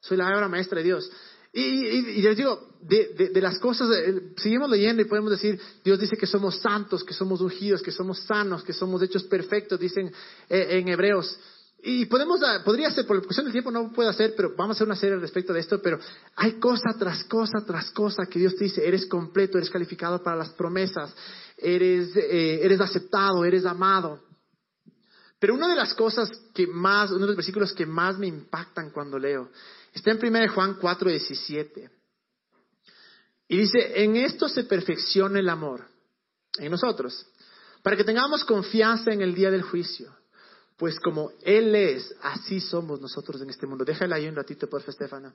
[0.00, 1.10] Soy la obra maestra de Dios.
[1.56, 3.88] Y, y, y les digo, de, de, de, las cosas,
[4.36, 8.20] seguimos leyendo y podemos decir, Dios dice que somos santos, que somos ungidos, que somos
[8.20, 10.12] sanos, que somos hechos perfectos, dicen
[10.50, 11.38] eh, en Hebreos.
[11.82, 14.76] Y podemos, podría ser, por la cuestión del tiempo no puedo hacer, pero vamos a
[14.76, 15.98] hacer una serie respecto de esto, pero
[16.34, 20.36] hay cosa tras cosa tras cosa que Dios te dice, eres completo, eres calificado para
[20.36, 21.14] las promesas,
[21.56, 24.25] eres, eh, eres aceptado, eres amado.
[25.38, 28.90] Pero una de las cosas que más, uno de los versículos que más me impactan
[28.90, 29.50] cuando leo,
[29.92, 31.90] está en 1 Juan 4, 17.
[33.48, 35.86] Y dice, en esto se perfecciona el amor,
[36.58, 37.26] en nosotros,
[37.82, 40.14] para que tengamos confianza en el día del juicio.
[40.76, 43.84] Pues como Él es, así somos nosotros en este mundo.
[43.84, 45.32] Déjala ahí un ratito, por favor, Estefano.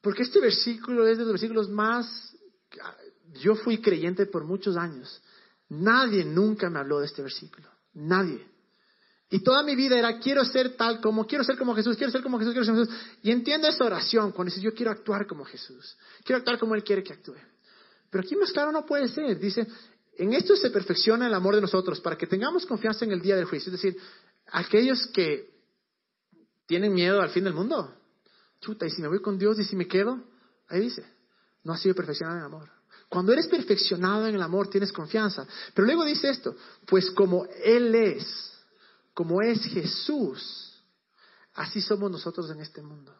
[0.00, 2.36] Porque este versículo es de los versículos más...
[3.34, 5.22] Yo fui creyente por muchos años.
[5.68, 7.68] Nadie nunca me habló de este versículo.
[7.94, 8.53] Nadie.
[9.34, 12.22] Y toda mi vida era, quiero ser tal como, quiero ser como Jesús, quiero ser
[12.22, 13.16] como Jesús, quiero ser como Jesús.
[13.20, 15.96] Y entiendo esta oración cuando dices, yo quiero actuar como Jesús.
[16.22, 17.34] Quiero actuar como Él quiere que actúe.
[18.10, 19.36] Pero aquí más claro no puede ser.
[19.40, 19.66] Dice,
[20.18, 23.34] en esto se perfecciona el amor de nosotros para que tengamos confianza en el día
[23.34, 23.74] del juicio.
[23.74, 24.00] Es decir,
[24.52, 25.50] aquellos que
[26.66, 27.92] tienen miedo al fin del mundo.
[28.60, 30.22] Chuta, y si me voy con Dios y si me quedo,
[30.68, 31.04] ahí dice,
[31.64, 32.70] no ha sido perfeccionado en el amor.
[33.08, 35.44] Cuando eres perfeccionado en el amor, tienes confianza.
[35.74, 36.54] Pero luego dice esto,
[36.86, 38.53] pues como Él es,
[39.14, 40.74] como es Jesús,
[41.54, 43.14] así somos nosotros en este mundo.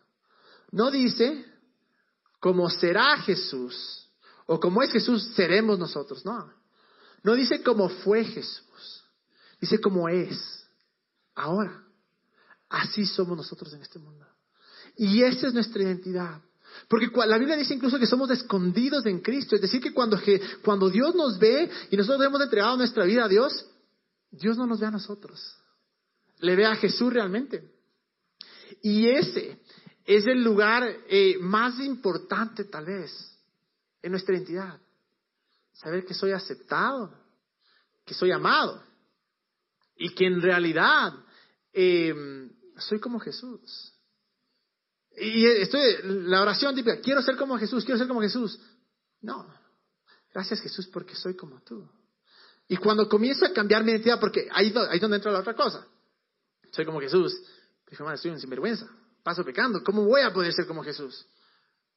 [0.73, 1.47] No dice
[2.41, 4.11] como será Jesús
[4.47, 6.53] o como es Jesús seremos nosotros, no.
[7.23, 9.05] No dice como fue Jesús,
[9.61, 10.69] dice como es
[11.35, 11.83] ahora.
[12.69, 14.27] Así somos nosotros en este mundo.
[14.97, 16.43] Y esa es nuestra identidad.
[16.89, 19.55] Porque la Biblia dice incluso que somos escondidos en Cristo.
[19.55, 20.21] Es decir, que cuando,
[20.65, 23.65] cuando Dios nos ve y nosotros hemos entregado nuestra vida a Dios,
[24.33, 25.57] Dios no nos ve a nosotros
[26.39, 27.71] le ve a Jesús realmente.
[28.83, 29.61] Y ese
[30.05, 33.11] es el lugar eh, más importante tal vez
[34.03, 34.79] en nuestra identidad.
[35.73, 37.13] Saber que soy aceptado,
[38.05, 38.83] que soy amado
[39.97, 41.15] y que en realidad
[41.73, 42.15] eh,
[42.77, 43.93] soy como Jesús.
[45.17, 48.59] Y estoy, la oración típica, quiero ser como Jesús, quiero ser como Jesús.
[49.21, 49.47] No,
[50.33, 51.89] gracias Jesús porque soy como tú.
[52.67, 55.87] Y cuando comienzo a cambiar mi identidad, porque ahí es donde entra la otra cosa
[56.75, 57.41] soy como Jesús.
[57.89, 58.89] Dijo, madre, soy un sinvergüenza,
[59.23, 61.27] paso pecando, ¿cómo voy a poder ser como Jesús?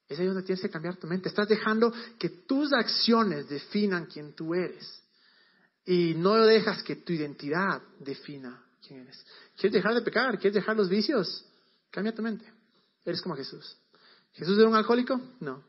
[0.07, 1.27] Es ahí donde tienes que cambiar tu mente.
[1.27, 5.03] Estás dejando que tus acciones definan quién tú eres.
[5.85, 9.25] Y no dejas que tu identidad defina quién eres.
[9.57, 10.37] ¿Quieres dejar de pecar?
[10.37, 11.45] ¿Quieres dejar los vicios?
[11.91, 12.45] Cambia tu mente.
[13.03, 13.77] Eres como Jesús.
[14.33, 15.19] ¿Jesús era un alcohólico?
[15.39, 15.63] No.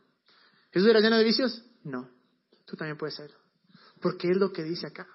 [0.73, 1.63] ¿Jesús era lleno de vicios?
[1.85, 2.09] No.
[2.65, 3.33] Tú también puedes ser.
[4.01, 5.09] Porque es lo que dice acá.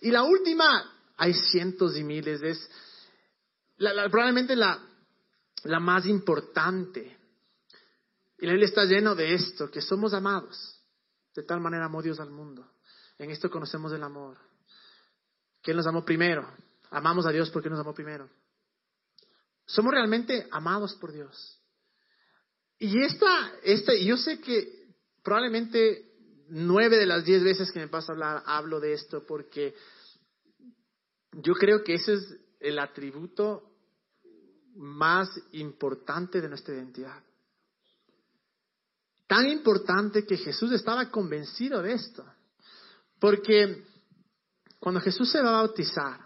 [0.00, 2.70] Y la última, hay cientos y miles, es
[3.80, 4.78] la, la, probablemente la,
[5.64, 7.18] la más importante.
[8.38, 10.78] Y la Biblia está lleno de esto, que somos amados.
[11.34, 12.72] De tal manera amó Dios al mundo.
[13.18, 14.36] En esto conocemos el amor.
[15.62, 16.46] Que nos amó primero.
[16.90, 18.28] Amamos a Dios porque nos amó primero.
[19.64, 21.58] Somos realmente amados por Dios.
[22.78, 26.06] Y esta, esta, yo sé que probablemente
[26.48, 29.74] nueve de las diez veces que me paso a hablar hablo de esto porque
[31.32, 33.69] yo creo que ese es el atributo
[34.76, 37.22] más importante de nuestra identidad.
[39.26, 42.24] Tan importante que Jesús estaba convencido de esto.
[43.18, 43.84] Porque
[44.78, 46.20] cuando Jesús se va a bautizar,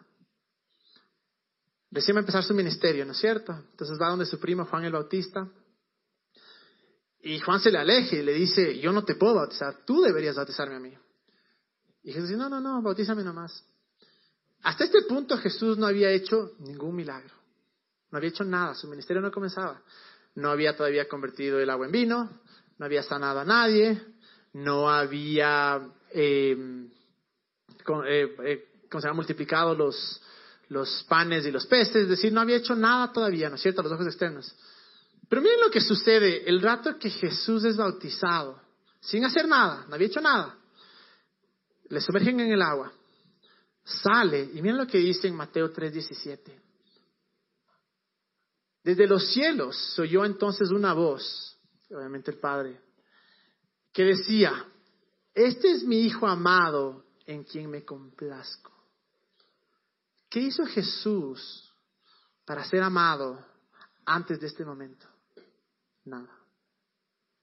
[1.91, 3.53] recién va a empezar su ministerio, ¿no es cierto?
[3.53, 5.47] Entonces va donde su primo Juan el Bautista.
[7.21, 10.37] Y Juan se le aleja y le dice, yo no te puedo bautizar, tú deberías
[10.37, 10.95] bautizarme a mí.
[12.03, 13.65] Y Jesús dice, no, no, no, bautízame nomás.
[14.63, 17.44] Hasta este punto Jesús no había hecho ningún milagro.
[18.15, 19.83] No había hecho nada, su ministerio no comenzaba.
[20.37, 22.31] No había todavía convertido el agua en vino,
[22.79, 24.01] no había sanado a nadie,
[24.53, 25.81] no había,
[26.13, 26.57] eh,
[28.07, 29.17] eh, eh, ¿cómo se llama?
[29.17, 30.23] multiplicado los,
[30.69, 33.81] los panes y los peces, es decir, no había hecho nada todavía, ¿no es cierto?,
[33.81, 34.55] a los ojos externos.
[35.29, 38.63] Pero miren lo que sucede, el rato que Jesús es bautizado,
[39.01, 40.57] sin hacer nada, no había hecho nada,
[41.89, 42.93] le sumergen en el agua,
[43.83, 46.61] sale, y miren lo que dice en Mateo 3:17.
[48.85, 51.59] Desde los cielos se oyó entonces una voz,
[51.91, 52.81] obviamente el Padre,
[53.93, 54.53] que decía,
[55.33, 58.71] este es mi Hijo amado en quien me complazco.
[60.29, 61.73] ¿Qué hizo Jesús
[62.45, 63.43] para ser amado
[64.05, 65.07] antes de este momento?
[66.05, 66.39] Nada.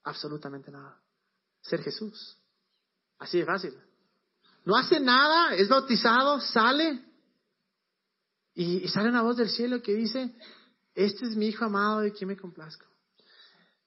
[0.03, 1.01] Absolutamente nada.
[1.61, 2.37] Ser Jesús.
[3.17, 3.73] Así de fácil.
[4.63, 7.03] No hace nada, es bautizado, sale
[8.53, 10.35] y, y sale una voz del cielo que dice,
[10.95, 12.85] este es mi Hijo amado de quien me complazco.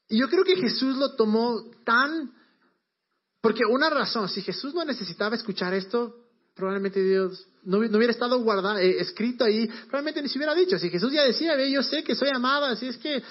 [0.09, 2.33] Y yo creo que Jesús lo tomó tan...
[3.41, 6.15] Porque una razón, si Jesús no necesitaba escuchar esto,
[6.55, 10.79] probablemente Dios no, no hubiera estado guardado, eh, escrito ahí, probablemente ni se hubiera dicho.
[10.79, 13.23] Si Jesús ya decía, yo sé que soy amado, así es que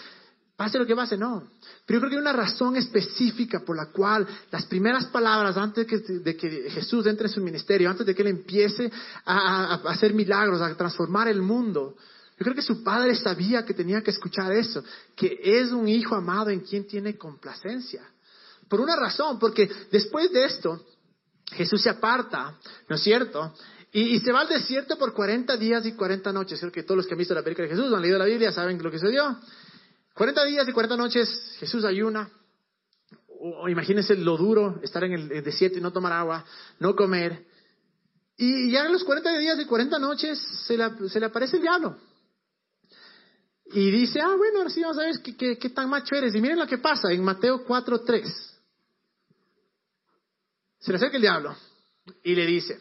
[0.56, 1.50] pase lo que pase, no.
[1.88, 5.88] Pero yo creo que hay una razón específica por la cual las primeras palabras antes
[5.88, 8.92] que- de que Jesús entre en su ministerio, antes de que él empiece
[9.26, 11.96] a, a- a hacer milagros, a transformar el mundo,
[12.38, 14.84] yo creo que su padre sabía que tenía que escuchar eso,
[15.16, 18.04] que es un hijo amado en quien tiene complacencia.
[18.68, 20.84] Por una razón, porque después de esto,
[21.52, 22.58] Jesús se aparta,
[22.90, 23.54] ¿no es cierto?
[23.92, 26.60] Y, se va al desierto por 40 días y 40 noches.
[26.60, 28.52] Creo que todos los que han visto la película de Jesús, han leído la Biblia,
[28.52, 29.38] saben lo que sucedió.
[30.16, 32.32] 40 días y 40 noches, Jesús ayuna.
[33.28, 36.44] O, imagínense lo duro, estar en el, desierto y no tomar agua,
[36.80, 37.46] no comer.
[38.36, 41.62] Y ya en los 40 días y 40 noches se le, se le aparece el
[41.62, 41.96] diablo.
[43.74, 45.16] Y dice, ah, bueno, ahora sí vamos a ver
[45.58, 46.36] qué, tan macho eres.
[46.36, 48.24] Y miren lo que pasa en Mateo 4.3.
[50.80, 51.56] Se le acerca el diablo
[52.24, 52.78] y le dice,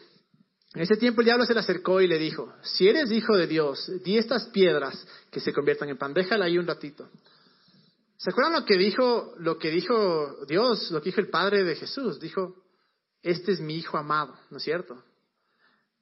[0.73, 3.47] en ese tiempo el diablo se le acercó y le dijo, si eres hijo de
[3.47, 7.09] Dios, di estas piedras que se conviertan en pan, déjala ahí un ratito.
[8.17, 11.75] ¿Se acuerdan lo que dijo, lo que dijo Dios, lo que dijo el Padre de
[11.75, 12.19] Jesús?
[12.19, 12.55] Dijo,
[13.23, 15.03] este es mi hijo amado, ¿no es cierto?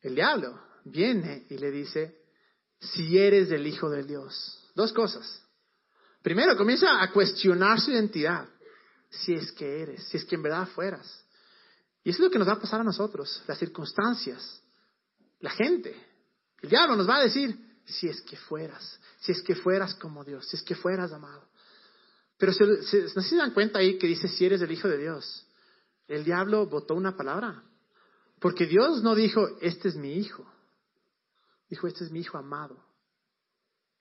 [0.01, 2.17] El diablo viene y le dice,
[2.79, 4.60] si eres el hijo de Dios.
[4.75, 5.41] Dos cosas.
[6.21, 8.47] Primero, comienza a cuestionar su identidad.
[9.09, 11.25] Si es que eres, si es que en verdad fueras.
[12.03, 14.61] Y eso es lo que nos va a pasar a nosotros, las circunstancias,
[15.39, 15.95] la gente.
[16.61, 17.55] El diablo nos va a decir,
[17.85, 21.47] si es que fueras, si es que fueras como Dios, si es que fueras amado.
[22.37, 22.65] Pero se,
[23.15, 25.45] no se dan cuenta ahí que dice, si eres el Hijo de Dios.
[26.07, 27.63] El diablo votó una palabra.
[28.39, 30.45] Porque Dios no dijo, este es mi hijo.
[31.69, 32.83] Dijo, este es mi hijo amado.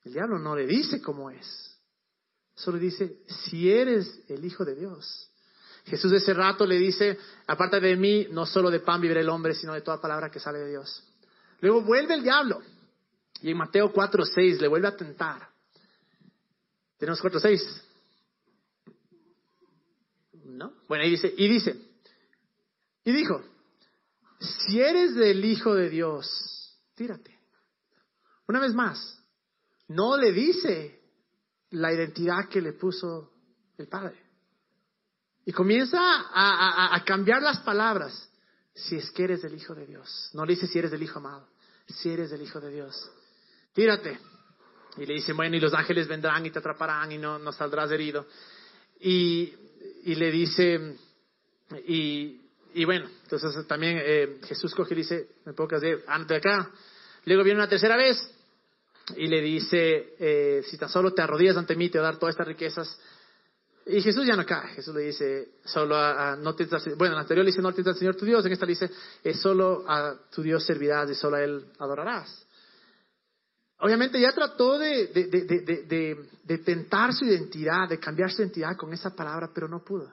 [0.05, 1.77] El diablo no le dice cómo es.
[2.55, 5.31] Solo dice, si eres el Hijo de Dios.
[5.87, 9.29] Jesús de ese rato le dice, aparte de mí, no solo de pan vivirá el
[9.29, 11.03] hombre, sino de toda palabra que sale de Dios.
[11.61, 12.61] Luego vuelve el diablo.
[13.43, 15.49] Y en Mateo 4, 6 le vuelve a tentar.
[16.99, 17.83] Tenemos 4, 6.
[20.45, 20.75] ¿No?
[20.87, 21.77] Bueno, ahí dice, y dice,
[23.05, 23.43] y dijo,
[24.39, 27.39] si eres del Hijo de Dios, tírate.
[28.47, 29.20] Una vez más,
[29.91, 31.01] no le dice
[31.71, 33.31] la identidad que le puso
[33.79, 34.19] el Padre.
[35.45, 38.29] Y comienza a, a- a cambiar las palabras.
[38.75, 40.31] Si es que eres del Hijo de Dios.
[40.35, 41.49] No le dice si eres del Hijo amado.
[41.87, 43.11] Si eres del Hijo de Dios.
[43.73, 44.19] Tírate.
[44.97, 47.91] Y le dice, bueno, y los ángeles vendrán y te atraparán y no, no saldrás
[47.91, 48.27] herido.
[49.01, 49.53] Y,
[50.05, 50.97] y le dice,
[51.87, 52.41] y,
[52.75, 56.71] y bueno, entonces también eh, Jesús coge y dice, me puedo quedar ante acá.
[57.25, 58.19] Luego viene una tercera vez
[59.17, 62.19] y le dice, eh, si tan solo te arrodillas ante mí, te voy a dar
[62.19, 62.99] todas estas riquezas.
[63.87, 64.69] Y Jesús ya no cae.
[64.75, 66.65] Jesús le dice, solo a, no te
[66.97, 68.45] bueno, en la anterior le dice, no te al Señor tu Dios.
[68.47, 68.91] En esta le dice,
[69.25, 72.47] es solo a tu Dios servirás y solo a Él adorarás.
[73.79, 78.93] Obviamente ya trató de, de- de- de tentar su identidad, de cambiar su identidad con
[78.93, 80.13] esa palabra, pero no pudo.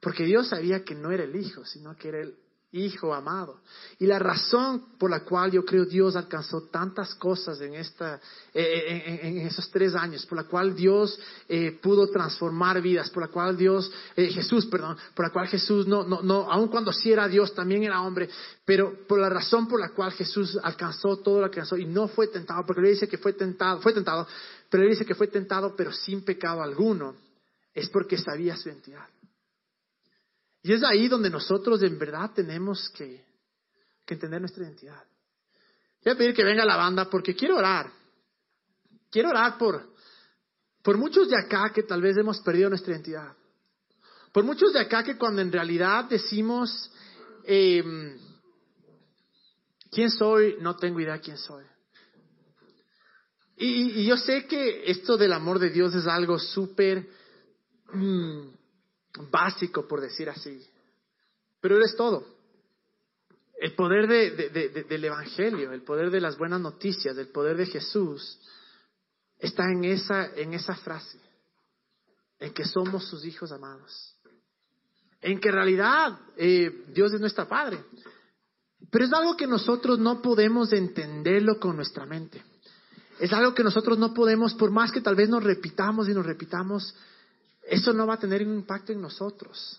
[0.00, 2.34] Porque Dios sabía que no era el Hijo, sino que era el
[2.72, 3.60] hijo amado.
[3.98, 8.20] Y la razón por la cual yo creo Dios alcanzó tantas cosas en, esta,
[8.52, 13.22] eh, en, en, esos tres años, por la cual Dios eh, pudo transformar vidas, por
[13.22, 16.92] la cual Dios, eh, Jesús, perdón, por la cual Jesús no, no, no, aun cuando
[16.92, 18.28] sí era Dios, también era hombre,
[18.66, 22.06] pero por la razón por la cual Jesús alcanzó todo lo que alcanzó y no
[22.08, 24.26] fue tentado, porque le dice que fue tentado, fue tentado,
[24.68, 27.16] pero le dice que fue tentado pero sin pecado alguno,
[27.74, 29.06] es porque sabía su identidad.
[30.62, 33.26] Y es ahí donde nosotros en verdad tenemos que,
[34.06, 35.04] entender nuestra identidad.
[36.02, 37.92] Voy a pedir que venga la banda porque quiero orar.
[39.10, 39.94] Quiero orar por,
[40.82, 43.36] por muchos de acá que tal vez hemos perdido nuestra identidad.
[44.32, 46.90] Por muchos de acá que cuando en realidad decimos,
[47.44, 47.82] eh,
[49.90, 50.56] ¿quién soy?
[50.60, 51.64] No tengo idea quién soy.
[53.56, 57.08] Y, yo sé que esto del amor de Dios es algo súper
[57.92, 58.48] mmm,
[59.30, 60.64] básico, por decir así.
[61.60, 62.26] Pero eres todo.
[63.60, 67.56] El poder de, de, de, del Evangelio, el poder de las buenas noticias, el poder
[67.56, 68.38] de Jesús,
[69.38, 71.18] está en esa, en esa frase,
[72.38, 74.16] en que somos sus hijos amados,
[75.20, 77.84] en que en realidad eh, Dios es nuestro Padre.
[78.90, 82.42] Pero es algo que nosotros no podemos entenderlo con nuestra mente.
[83.18, 86.24] Es algo que nosotros no podemos, por más que tal vez nos repitamos y nos
[86.24, 86.94] repitamos,
[87.68, 89.78] eso no va a tener un impacto en nosotros.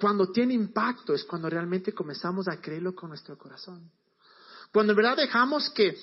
[0.00, 3.90] Cuando tiene impacto es cuando realmente comenzamos a creerlo con nuestro corazón.
[4.72, 5.96] Cuando en verdad dejamos que,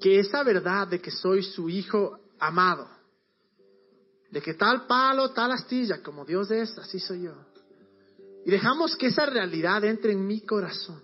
[0.00, 2.88] que esa verdad de que soy su hijo amado,
[4.30, 7.34] de que tal palo, tal astilla, como Dios es, así soy yo.
[8.46, 11.02] Y dejamos que esa realidad entre en mi corazón,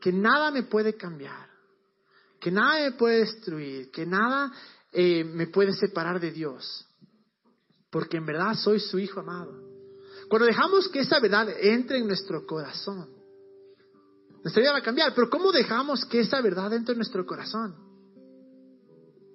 [0.00, 1.50] que nada me puede cambiar,
[2.40, 4.50] que nada me puede destruir, que nada
[4.92, 6.86] eh, me puede separar de Dios
[7.94, 9.52] porque en verdad soy su hijo amado.
[10.28, 13.08] Cuando dejamos que esa verdad entre en nuestro corazón,
[14.42, 17.76] nuestra vida va a cambiar, pero ¿cómo dejamos que esa verdad entre en nuestro corazón?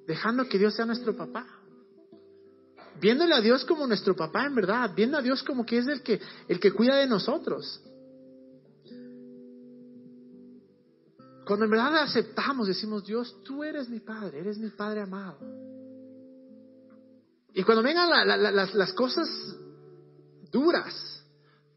[0.05, 1.47] Dejando que Dios sea nuestro papá.
[2.99, 6.03] Viéndole a Dios como nuestro papá en verdad, viendo a Dios como que es el
[6.03, 7.81] que, el que cuida de nosotros.
[11.45, 15.68] Cuando en verdad aceptamos, decimos, Dios, tú eres mi Padre, eres mi Padre amado.
[17.53, 19.27] Y cuando vengan la, la, la, las, las cosas
[20.51, 21.23] duras,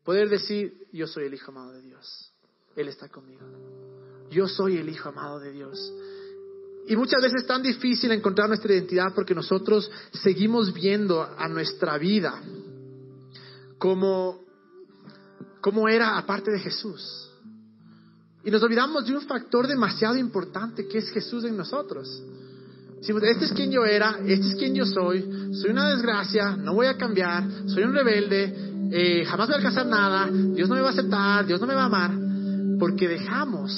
[0.05, 2.33] poder decir, yo soy el Hijo amado de Dios.
[2.77, 3.43] Él está conmigo.
[4.31, 5.93] Yo soy el Hijo amado de Dios.
[6.87, 11.97] Y muchas veces es tan difícil encontrar nuestra identidad porque nosotros seguimos viendo a nuestra
[11.97, 12.43] vida
[13.79, 14.45] como,
[15.61, 17.31] como era aparte de Jesús.
[18.45, 22.23] Y nos olvidamos de un factor demasiado importante que es Jesús en nosotros.
[23.03, 26.72] Decimos, este es quien yo era, este es quien yo soy, soy una desgracia, no
[26.72, 28.55] voy a cambiar, soy un rebelde,
[28.92, 31.74] eh, jamás voy a alcanzar nada, Dios no me va a aceptar, Dios no me
[31.74, 32.12] va a amar,
[32.78, 33.72] porque dejamos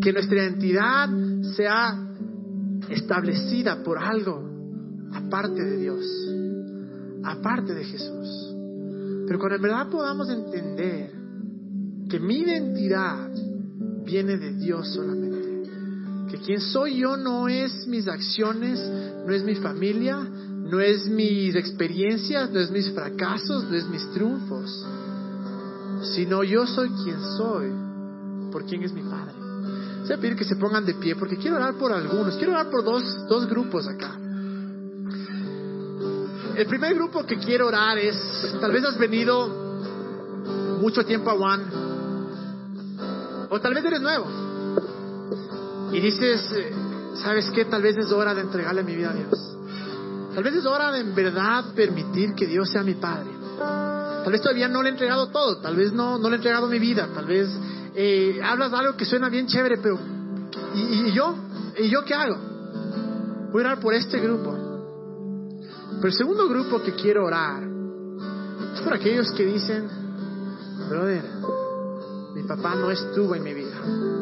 [0.00, 1.08] que nuestra identidad
[1.56, 1.98] sea
[2.88, 4.48] establecida por algo
[5.12, 6.04] aparte de Dios,
[7.24, 8.54] aparte de Jesús.
[9.26, 11.10] Pero cuando en verdad podamos entender
[12.08, 13.28] que mi identidad
[14.04, 15.29] viene de Dios solamente
[16.40, 18.80] que quien soy yo no es mis acciones,
[19.26, 24.10] no es mi familia, no es mis experiencias, no es mis fracasos, no es mis
[24.12, 24.86] triunfos,
[26.14, 27.70] sino yo soy quien soy,
[28.50, 29.34] por quien es mi Padre.
[30.12, 32.82] A pedir que se pongan de pie porque quiero orar por algunos, quiero orar por
[32.82, 34.18] dos, dos grupos acá.
[36.56, 38.16] El primer grupo que quiero orar es,
[38.60, 41.62] tal vez has venido mucho tiempo a One,
[43.50, 44.49] o tal vez eres nuevo
[45.92, 46.72] y dices, eh,
[47.22, 47.64] ¿sabes qué?
[47.64, 49.56] Tal vez es hora de entregarle mi vida a Dios.
[50.34, 53.30] Tal vez es hora de en verdad permitir que Dios sea mi Padre.
[53.58, 56.66] Tal vez todavía no le he entregado todo, tal vez no, no le he entregado
[56.66, 57.48] mi vida, tal vez
[57.94, 59.98] eh, hablas de algo que suena bien chévere, pero
[60.74, 61.34] ¿y, y, yo?
[61.78, 62.36] ¿Y yo qué hago?
[63.50, 64.56] Voy a orar por este grupo.
[65.96, 67.62] Pero el segundo grupo que quiero orar
[68.74, 69.88] es por aquellos que dicen,
[70.88, 71.24] brother,
[72.34, 74.19] mi papá no estuvo en mi vida.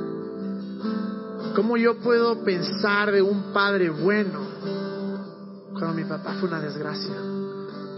[1.58, 4.46] ¿Cómo yo puedo pensar de un padre bueno
[5.72, 7.16] cuando mi papá fue una desgracia?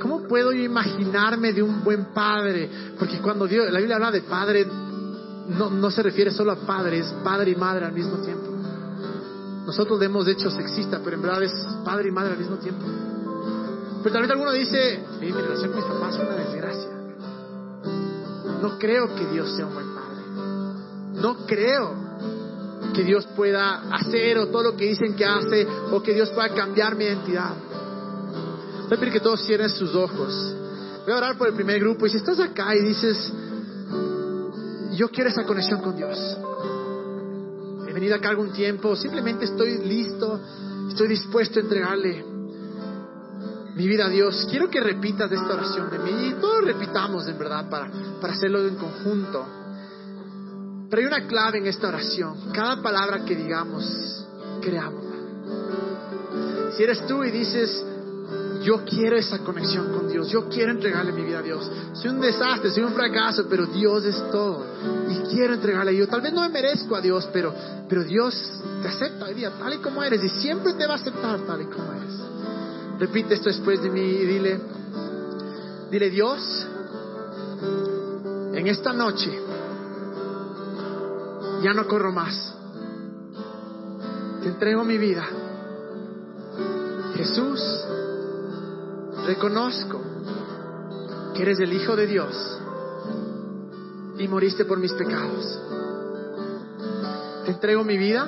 [0.00, 2.70] ¿Cómo puedo yo imaginarme de un buen padre?
[2.98, 7.00] Porque cuando Dios, la Biblia habla de padre, no, no se refiere solo a padre,
[7.00, 8.46] es padre y madre al mismo tiempo.
[9.66, 11.52] Nosotros le hemos hecho sexista, pero en verdad es
[11.84, 12.86] padre y madre al mismo tiempo.
[14.02, 16.90] Pero tal vez alguno dice, mi relación con mis papás es una desgracia.
[18.62, 21.20] No creo que Dios sea un buen padre.
[21.20, 21.99] No creo
[22.92, 26.48] que Dios pueda hacer o todo lo que dicen que hace o que Dios pueda
[26.54, 27.54] cambiar mi identidad.
[28.88, 30.54] Voy a pedir que todos cierren sus ojos.
[31.04, 33.32] Voy a orar por el primer grupo y si estás acá y dices,
[34.92, 36.18] yo quiero esa conexión con Dios.
[37.88, 40.40] He venido acá algún tiempo, simplemente estoy listo,
[40.88, 42.24] estoy dispuesto a entregarle
[43.74, 44.46] mi vida a Dios.
[44.50, 48.66] Quiero que repitas esta oración de mí y todos repitamos en verdad para, para hacerlo
[48.66, 49.59] en conjunto.
[50.90, 52.50] Pero hay una clave en esta oración.
[52.52, 54.26] Cada palabra que digamos,
[54.60, 55.10] creámosla.
[56.76, 57.84] Si eres tú y dices,
[58.64, 61.70] yo quiero esa conexión con Dios, yo quiero entregarle mi vida a Dios.
[61.92, 64.66] Soy un desastre, soy un fracaso, pero Dios es todo.
[65.08, 66.08] Y quiero entregarle a Dios.
[66.08, 67.54] Tal vez no me merezco a Dios, pero,
[67.88, 68.34] pero Dios
[68.82, 71.62] te acepta hoy día tal y como eres y siempre te va a aceptar tal
[71.62, 72.14] y como eres.
[72.98, 74.60] Repite esto después de mí y dile,
[75.90, 76.66] dile Dios,
[78.52, 79.49] en esta noche
[81.62, 82.54] ya no corro más.
[84.42, 85.26] Te entrego mi vida.
[87.14, 87.60] Jesús,
[89.26, 90.00] reconozco
[91.34, 92.60] que eres el Hijo de Dios
[94.18, 95.60] y moriste por mis pecados.
[97.44, 98.26] Te entrego mi vida.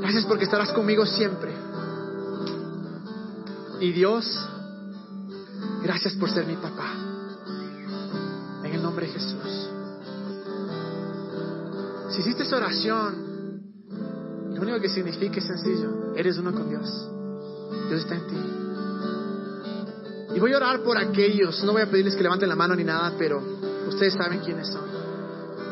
[0.00, 1.54] Gracias porque estarás conmigo siempre.
[3.80, 4.26] Y Dios,
[5.82, 6.92] gracias por ser mi papá.
[8.64, 9.69] En el nombre de Jesús.
[12.10, 13.30] Si hiciste esa oración,
[14.52, 16.14] lo único que significa es sencillo.
[16.16, 17.08] Eres uno con Dios.
[17.88, 18.36] Dios está en ti.
[20.34, 22.84] Y voy a orar por aquellos, no voy a pedirles que levanten la mano ni
[22.84, 23.42] nada, pero
[23.88, 24.84] ustedes saben quiénes son.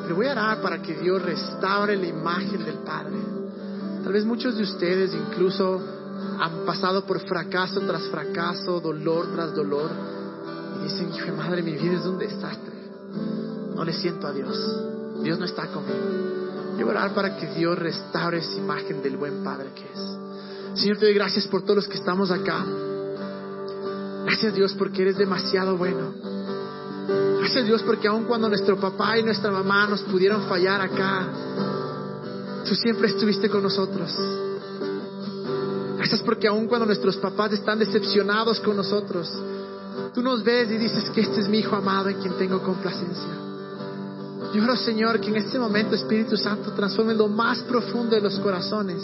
[0.02, 3.16] Pero voy a orar para que Dios restaure la imagen del Padre.
[4.02, 5.80] Tal vez muchos de ustedes incluso
[6.40, 9.90] han pasado por fracaso tras fracaso, dolor tras dolor,
[10.80, 12.74] y dicen, hijo madre, mi vida es un desastre.
[13.74, 14.97] No le siento a Dios.
[15.22, 16.76] Dios no está conmigo.
[16.78, 20.80] Yo orar para que Dios restaure esa imagen del buen Padre que es.
[20.80, 22.64] Señor, te doy gracias por todos los que estamos acá.
[24.24, 26.12] Gracias Dios porque eres demasiado bueno.
[27.40, 31.26] Gracias Dios porque aun cuando nuestro papá y nuestra mamá nos pudieron fallar acá,
[32.68, 34.14] tú siempre estuviste con nosotros.
[35.96, 39.32] Gracias porque aun cuando nuestros papás están decepcionados con nosotros,
[40.14, 43.47] tú nos ves y dices que este es mi hijo amado en quien tengo complacencia.
[44.52, 48.38] Yo oro, Señor, que en este momento Espíritu Santo transforme lo más profundo de los
[48.40, 49.02] corazones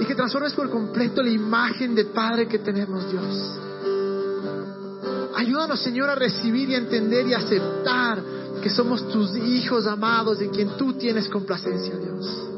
[0.00, 3.58] y que transformes por completo la imagen de Padre que tenemos, Dios.
[5.36, 8.22] Ayúdanos, Señor, a recibir y entender y aceptar
[8.62, 12.48] que somos tus hijos amados en quien tú tienes complacencia, Dios.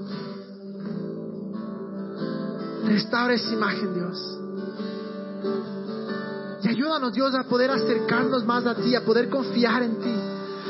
[2.86, 4.38] Restaura esa imagen, Dios.
[6.62, 10.14] Y ayúdanos, Dios, a poder acercarnos más a ti, a poder confiar en ti,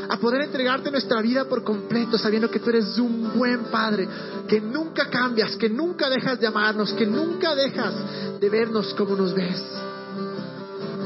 [0.09, 4.09] a poder entregarte nuestra vida por completo, sabiendo que tú eres un buen Padre,
[4.47, 7.95] que nunca cambias, que nunca dejas de amarnos, que nunca dejas
[8.41, 9.63] de vernos como nos ves.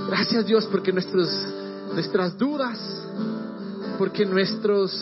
[0.08, 1.28] Gracias, Dios, porque nuestros,
[1.92, 2.78] nuestras dudas,
[3.98, 4.92] porque nuestros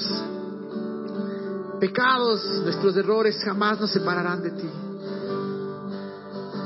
[1.78, 4.68] pecados, nuestros errores jamás nos separarán de ti.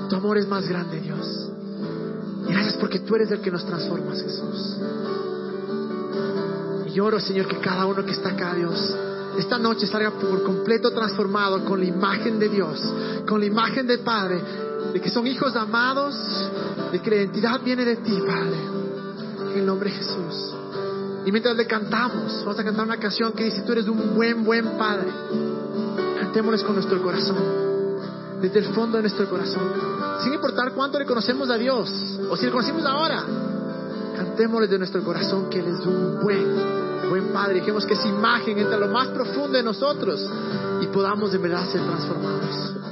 [0.08, 1.50] Tu amor es más grande, Dios.
[2.48, 4.76] Gracias porque tú eres el que nos transformas, Jesús.
[6.92, 8.96] Y oro, Señor, que cada uno que está acá, Dios,
[9.38, 12.80] esta noche salga por completo transformado con la imagen de Dios,
[13.28, 14.42] con la imagen del Padre,
[14.92, 16.14] de que son hijos amados,
[16.90, 18.56] de que la identidad viene de ti, Padre.
[19.52, 20.54] En el nombre de Jesús.
[21.24, 24.44] Y mientras le cantamos, vamos a cantar una canción que dice, tú eres un buen,
[24.44, 25.08] buen Padre.
[26.18, 27.36] Cantémosles con nuestro corazón,
[28.40, 29.62] desde el fondo de nuestro corazón.
[30.24, 33.24] Sin importar cuánto le conocemos a Dios, o si le conocimos ahora,
[34.20, 37.60] cantémosles de nuestro corazón que Él es un buen, buen Padre.
[37.60, 40.20] Dejemos que esa imagen entre lo más profundo de nosotros
[40.82, 42.89] y podamos de verdad ser transformados.